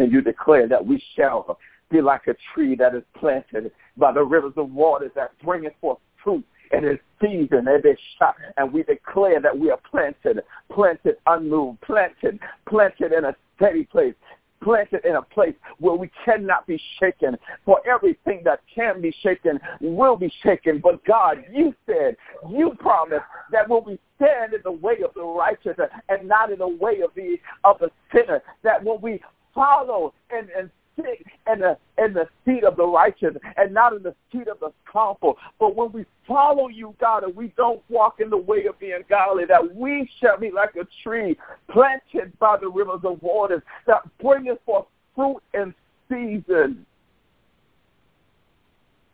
[0.00, 1.58] And you declare that we shall
[1.90, 5.98] be like a tree that is planted by the rivers of waters that bringeth forth
[6.24, 10.42] fruit in its season, and it shot and we declare that we are planted,
[10.72, 14.14] planted unmoved, planted, planted in a steady place,
[14.62, 17.36] planted in a place where we cannot be shaken.
[17.66, 20.80] For everything that can be shaken will be shaken.
[20.82, 22.16] But God, you said,
[22.48, 25.76] you promised that when we stand in the way of the righteous
[26.08, 29.20] and not in the way of the of the sinner, that when we
[29.54, 34.02] follow and, and sit in the in the seat of the righteous and not in
[34.02, 35.36] the seat of the scornful.
[35.58, 38.92] But when we follow you, God, and we don't walk in the way of the
[38.92, 41.36] ungodly, that we shall be like a tree
[41.70, 45.74] planted by the rivers of waters that bringeth forth fruit in
[46.08, 46.84] season.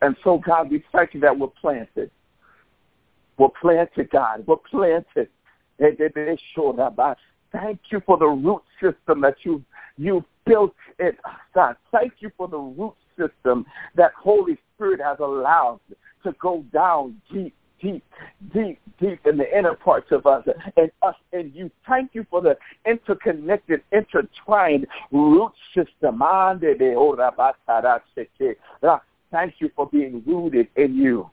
[0.02, 2.10] And so, God, we thank you that we're planted.
[3.38, 4.46] We're planted, God.
[4.46, 5.28] We're planted.
[5.78, 5.98] Thank
[7.90, 9.64] you for the root system that you
[9.96, 11.16] you built it.
[11.24, 15.80] Ah, God, thank you for the root system that Holy Spirit has allowed
[16.22, 18.04] to go down deep, deep,
[18.52, 21.70] deep, deep in the inner parts of us and us and you.
[21.88, 26.20] Thank you for the interconnected, intertwined root system.
[26.22, 26.54] Ah,
[29.30, 31.30] thank you for being rooted in you.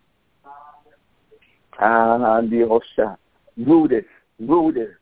[1.79, 3.17] Ah, rooted,
[3.57, 4.05] rooted,
[4.39, 4.95] rooted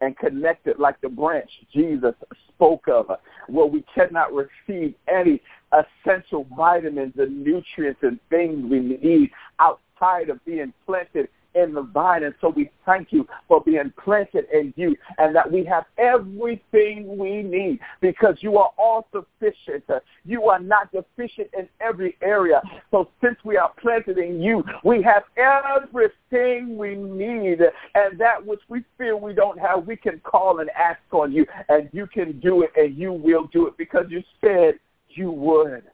[0.00, 2.14] and connected like the branch Jesus
[2.48, 3.10] spoke of,
[3.48, 5.40] where we cannot receive any
[5.72, 12.24] essential vitamins and nutrients and things we need outside of being planted in the vine.
[12.24, 17.16] And so we thank you for being planted in you and that we have everything
[17.16, 19.84] we need because you are all sufficient.
[20.24, 22.62] You are not deficient in every area.
[22.90, 27.60] So since we are planted in you, we have everything we need.
[27.94, 31.46] And that which we feel we don't have, we can call and ask on you.
[31.68, 34.78] And you can do it and you will do it because you said
[35.10, 35.84] you would.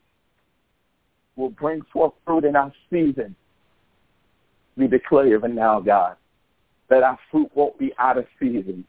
[1.37, 3.35] will bring forth fruit in our season.
[4.77, 6.17] We declare even now, God,
[6.89, 8.85] that our fruit won't be out of season,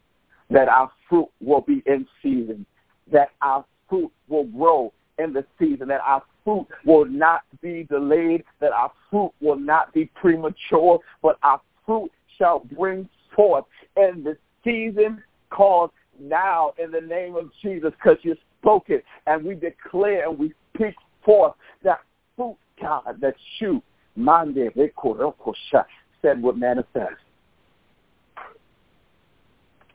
[0.50, 2.66] that our fruit will be in season,
[3.12, 8.44] that our fruit will grow in the season, that our fruit will not be delayed,
[8.60, 13.66] that our fruit will not be premature, but our fruit shall bring forth
[13.98, 19.44] in the season called now in the name of Jesus because you spoke it and
[19.44, 21.54] we declare and we speak forth
[21.84, 22.00] that
[22.36, 23.82] fruit, God, that you,
[24.16, 25.86] Mande, re korokosha
[26.22, 27.22] said would manifest.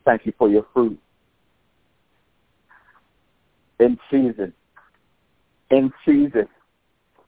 [0.05, 0.99] Thank you for your fruit.
[3.81, 4.53] In season.
[5.71, 6.49] In season.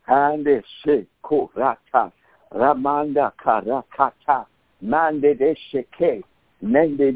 [0.08, 2.12] Ande she korata.
[2.54, 4.46] Ramanda karakata.
[4.80, 6.22] Mande de sheke.
[6.62, 7.12] Mende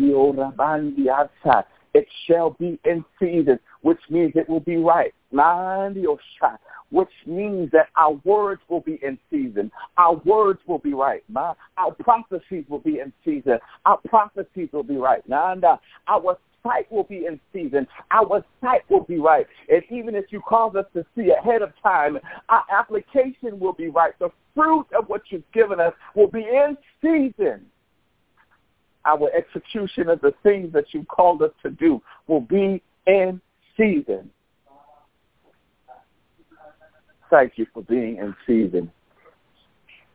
[1.10, 1.64] outside.
[1.94, 5.14] It shall be in season, which means it will be right.
[5.30, 6.58] Mandi osha
[6.92, 9.72] which means that our words will be in season.
[9.96, 11.24] Our words will be right.
[11.34, 13.58] Our prophecies will be in season.
[13.86, 15.26] Our prophecies will be right.
[15.28, 17.88] Nanda, our sight will be in season.
[18.10, 19.46] Our sight will be right.
[19.68, 22.18] And even if you cause us to see ahead of time,
[22.50, 24.12] our application will be right.
[24.18, 27.66] The fruit of what you've given us will be in season.
[29.04, 33.40] Our execution of the things that you called us to do will be in
[33.76, 34.30] season.
[37.32, 38.92] Thank you for being in season.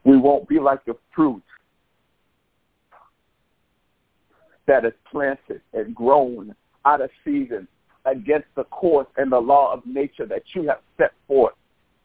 [0.03, 1.41] We won't be like the fruit
[4.67, 6.53] that is planted and grown
[6.85, 7.67] out of season
[8.05, 11.55] against the course and the law of nature that you have set forth.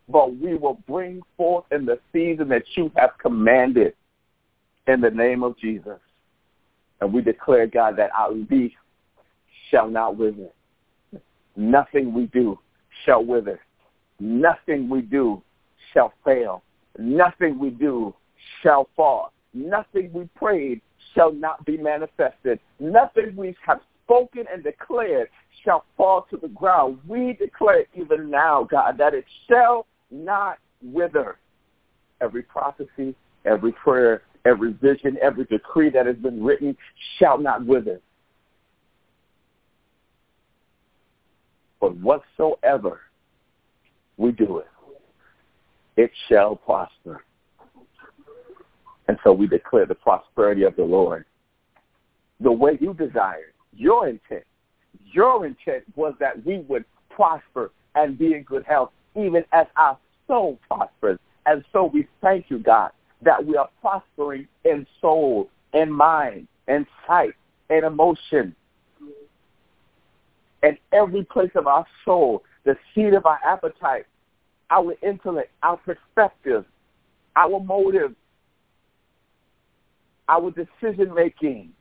[0.09, 3.93] But we will bring forth in the season that you have commanded
[4.87, 5.99] in the name of Jesus.
[7.03, 8.73] And we declare, God, that our leaf
[9.71, 10.49] shall not wither.
[11.55, 12.59] Nothing we do
[13.05, 13.61] shall wither
[14.23, 15.43] Nothing we do
[15.93, 16.63] shall fail.
[16.97, 18.15] Nothing we do
[18.63, 19.33] shall fall.
[19.53, 20.81] Nothing we prayed
[21.13, 22.61] shall not be manifested.
[22.79, 25.29] Nothing we have spoken and declared
[25.65, 26.99] shall fall to the ground.
[27.09, 31.39] We declare even now, God, that it shall not wither.
[32.21, 36.77] Every prophecy, every prayer, every vision, every decree that has been written
[37.19, 38.01] shall not wither.
[41.81, 43.01] But whatsoever
[44.17, 44.67] we do it,
[45.97, 47.25] it shall prosper.
[49.09, 51.25] And so we declare the prosperity of the Lord.
[52.41, 54.45] The way you desired, your intent,
[55.13, 59.99] your intent was that we would prosper and be in good health, even as our
[60.27, 61.19] soul prospers.
[61.47, 62.91] And so we thank you, God,
[63.23, 67.35] that we are prospering in soul, in mind, in sight,
[67.71, 68.55] in emotion,
[70.63, 74.07] in every place of our soul the seed of our appetite,
[74.71, 76.65] our intellect, our perspective,
[77.37, 78.15] our motives,
[80.29, 81.73] our decision making,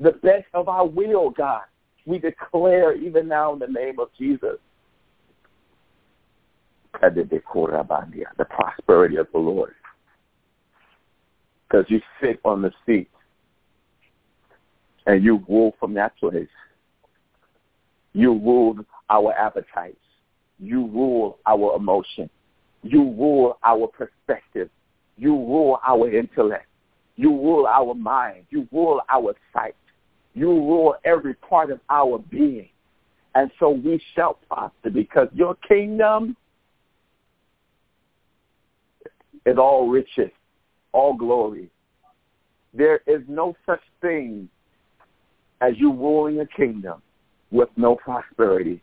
[0.00, 1.62] the best of our will, God.
[2.04, 4.58] We declare even now in the name of Jesus
[7.00, 9.74] the prosperity of the Lord.
[11.68, 13.08] Because you sit on the seat
[15.06, 16.48] and you rule from that place.
[18.12, 18.76] You rule
[19.08, 19.96] our appetites.
[20.58, 22.28] You rule our emotion.
[22.82, 24.68] You rule our perspective.
[25.16, 26.66] You rule our intellect.
[27.16, 28.46] You rule our mind.
[28.50, 29.76] You rule our sight.
[30.34, 32.68] You rule every part of our being.
[33.34, 36.36] And so we shall prosper because your kingdom
[39.46, 40.30] is all riches,
[40.92, 41.70] all glory.
[42.74, 44.48] There is no such thing
[45.60, 47.02] as you ruling a kingdom
[47.52, 48.82] with no prosperity.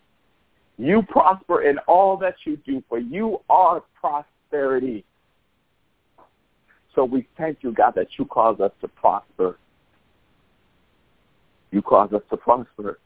[0.78, 5.04] You prosper in all that you do, for you are prosperity.
[6.96, 9.58] So we thank you, God, that you cause us to prosper.
[11.72, 13.00] You cause us to prosper.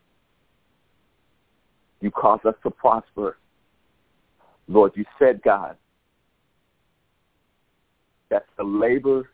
[2.02, 3.38] You cause us to prosper.
[4.68, 5.76] Lord, you said, God,
[8.30, 9.30] that the labor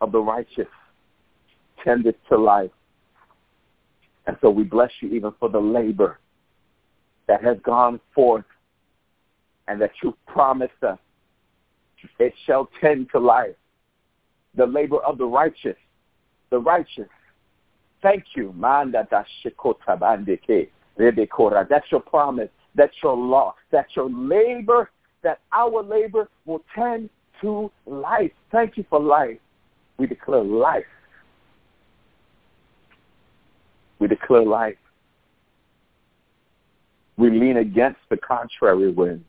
[0.00, 0.68] of the righteous
[1.84, 2.70] tendeth to life.
[4.30, 6.20] And so we bless you even for the labor
[7.26, 8.44] that has gone forth
[9.66, 11.00] and that you promised us.
[12.20, 13.56] It shall tend to life.
[14.54, 15.74] The labor of the righteous.
[16.50, 17.08] The righteous.
[18.02, 18.54] Thank you.
[18.56, 19.28] That's
[21.90, 22.50] your promise.
[22.76, 23.56] That's your law.
[23.72, 24.92] That's your labor.
[25.24, 27.10] That our labor will tend
[27.40, 28.30] to life.
[28.52, 29.38] Thank you for life.
[29.98, 30.84] We declare life.
[34.00, 34.76] We declare life.
[37.16, 39.24] We lean against the contrary winds.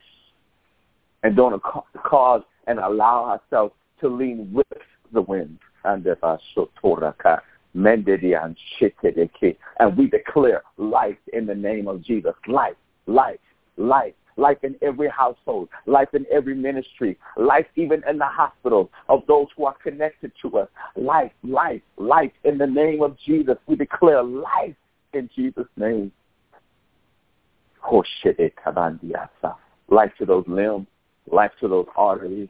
[1.24, 4.66] and don't cause and allow ourselves to lean with
[5.14, 5.60] the wind.
[5.84, 6.04] And
[9.98, 12.34] we declare life in the name of Jesus.
[12.48, 12.76] Life,
[13.08, 13.40] life,
[13.78, 19.24] life, life in every household, life in every ministry, life even in the hospital of
[19.28, 20.68] those who are connected to us.
[20.96, 23.58] Life, life, life in the name of Jesus.
[23.68, 24.76] We declare life
[25.14, 26.12] in Jesus' name.
[29.90, 30.88] Life to those limbs,
[31.32, 32.50] life to those arteries,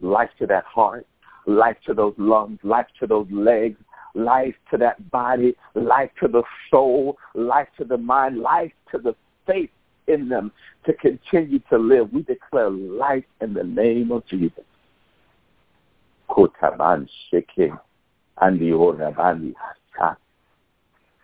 [0.00, 1.06] life to that heart,
[1.46, 3.78] life to those lungs, life to those legs,
[4.14, 9.14] life to that body, life to the soul, life to the mind, life to the
[9.46, 9.70] faith
[10.08, 10.50] in them
[10.86, 12.12] to continue to live.
[12.12, 14.64] We declare life in the name of Jesus.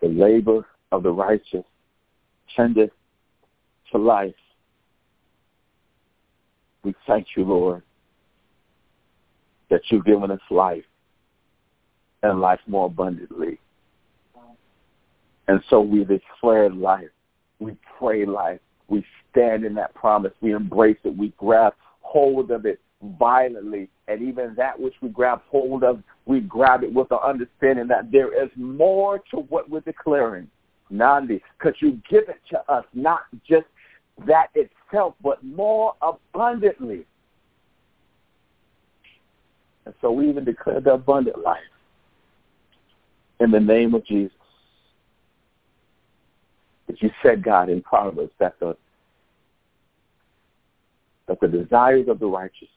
[0.01, 1.65] The labor of the righteous
[2.55, 2.91] tendeth
[3.93, 4.35] to life.
[6.83, 7.83] We thank you, Lord,
[9.71, 10.85] that you've given us life
[12.23, 13.59] and life more abundantly.
[15.49, 17.09] And so we declare life.
[17.59, 18.61] We pray life.
[18.89, 20.33] We stand in that promise.
[20.41, 21.17] We embrace it.
[21.17, 22.81] We grab hold of it
[23.19, 23.89] violently.
[24.09, 28.11] And even that which we grab hold of, we grab it with the understanding that
[28.13, 30.49] there is more to what we're declaring.
[30.91, 33.67] Nandi, because you give it to us, not just
[34.27, 37.07] that itself, but more abundantly.
[39.87, 41.59] And so we even declare the abundant life
[43.41, 44.37] in the name of Jesus.
[46.87, 48.77] But you said, God, in Proverbs that the
[51.27, 52.69] that the desires of the righteous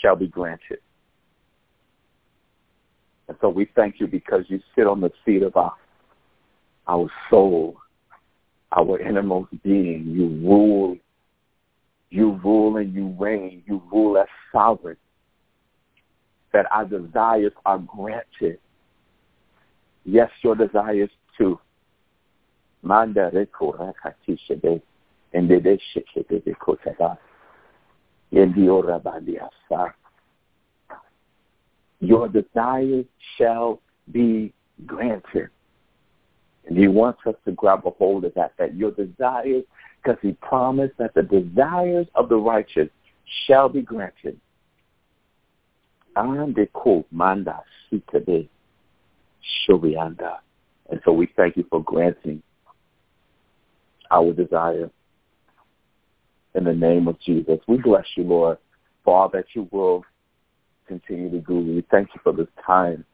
[0.00, 0.78] shall be granted.
[3.28, 5.74] And so we thank you because you sit on the seat of our
[6.86, 7.76] our soul,
[8.72, 10.06] our innermost being.
[10.06, 10.96] You rule,
[12.08, 13.62] you rule and you reign.
[13.66, 14.96] You rule as sovereign.
[16.54, 18.58] That our desires are granted.
[20.04, 21.60] Yes, your desires too.
[22.82, 23.30] Manda
[29.00, 29.92] bandiasa.
[32.00, 33.04] Your desires
[33.36, 33.80] shall
[34.12, 34.52] be
[34.86, 35.50] granted.
[36.66, 39.64] And he wants us to grab a hold of that, that your desires,
[40.02, 42.88] because he promised that the desires of the righteous
[43.46, 44.38] shall be granted.
[50.90, 52.42] And so we thank you for granting
[54.10, 54.90] our desire
[56.54, 57.58] in the name of Jesus.
[57.66, 58.58] We bless you, Lord,
[59.04, 60.04] for all that you will
[60.86, 61.54] continue to do.
[61.54, 63.04] We thank you for this time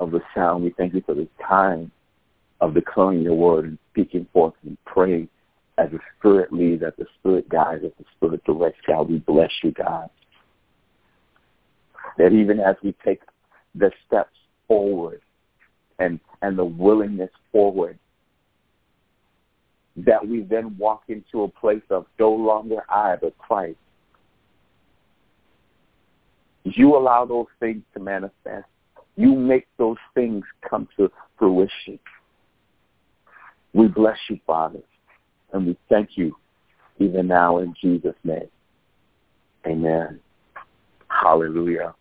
[0.00, 0.64] of the sound.
[0.64, 1.90] We thank you for this time
[2.60, 5.28] of declaring your word and speaking forth and praying
[5.78, 9.08] as the Spirit leads, as the Spirit guides, as the Spirit directs, God.
[9.08, 10.10] We bless you, God.
[12.18, 13.20] That even as we take
[13.74, 14.36] the steps
[14.68, 15.22] forward
[15.98, 17.98] and, and the willingness forward,
[19.96, 23.76] that we then walk into a place of no longer I, but Christ.
[26.64, 28.66] You allow those things to manifest
[29.16, 31.98] you make those things come to fruition.
[33.74, 34.80] We bless you, Father,
[35.52, 36.36] and we thank you
[36.98, 38.48] even now in Jesus' name.
[39.66, 40.20] Amen.
[41.08, 41.94] Hallelujah.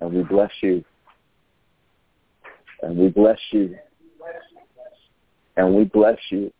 [0.00, 0.84] And we bless you.
[2.82, 3.76] And we bless you.
[5.56, 6.52] And we bless you.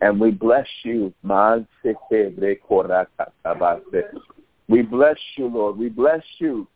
[0.00, 1.12] And we bless you.
[4.68, 5.76] We bless you, Lord.
[5.76, 6.66] We bless you.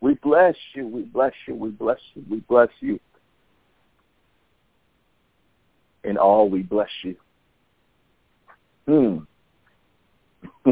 [0.00, 0.86] We bless you.
[0.86, 1.54] We bless you.
[1.56, 2.24] We bless you.
[2.30, 3.00] We bless you.
[6.04, 7.16] In all, we bless you.
[8.86, 9.18] Hmm.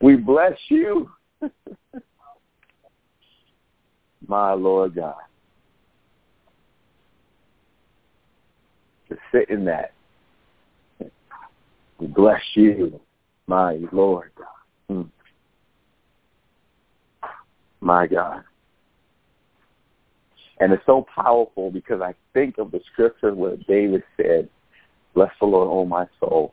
[0.00, 1.10] we bless you.
[4.26, 5.27] My Lord God.
[9.08, 9.92] To sit in that.
[11.98, 13.00] We bless you,
[13.46, 14.30] my Lord.
[14.88, 15.02] Hmm.
[17.80, 18.44] My God.
[20.60, 24.48] And it's so powerful because I think of the scripture where David said,
[25.14, 26.52] Bless the Lord, O my soul.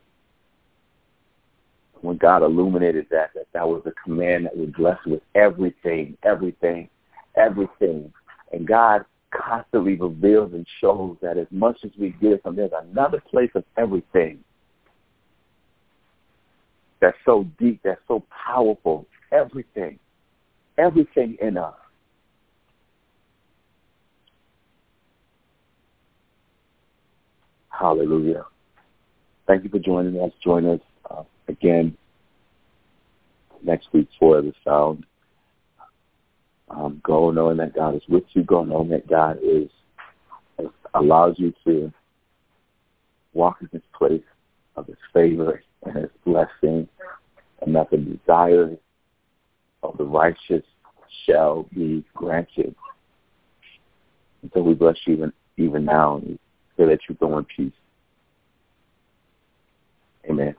[2.00, 6.88] When God illuminated that, that that was a command that was blessed with everything, everything,
[7.36, 8.12] everything.
[8.52, 13.20] And God constantly reveals and shows that as much as we give from there's another
[13.30, 14.42] place of everything
[17.00, 19.98] that's so deep, that's so powerful, everything
[20.78, 21.74] everything in us.
[27.68, 28.44] Hallelujah.
[29.46, 30.32] Thank you for joining us.
[30.42, 31.96] Join us uh, again
[33.62, 35.04] next week for the sound.
[36.68, 38.42] Um, go knowing that God is with you.
[38.42, 39.70] Go knowing that God is
[40.94, 41.92] allows you to
[43.34, 44.22] walk in His place
[44.76, 46.88] of His favor and His blessing,
[47.62, 48.76] and that the desires
[49.82, 50.64] of the righteous
[51.24, 52.74] shall be granted.
[54.42, 56.38] And so we bless you even even now, and
[56.76, 57.72] say that you go in peace.
[60.28, 60.54] Amen.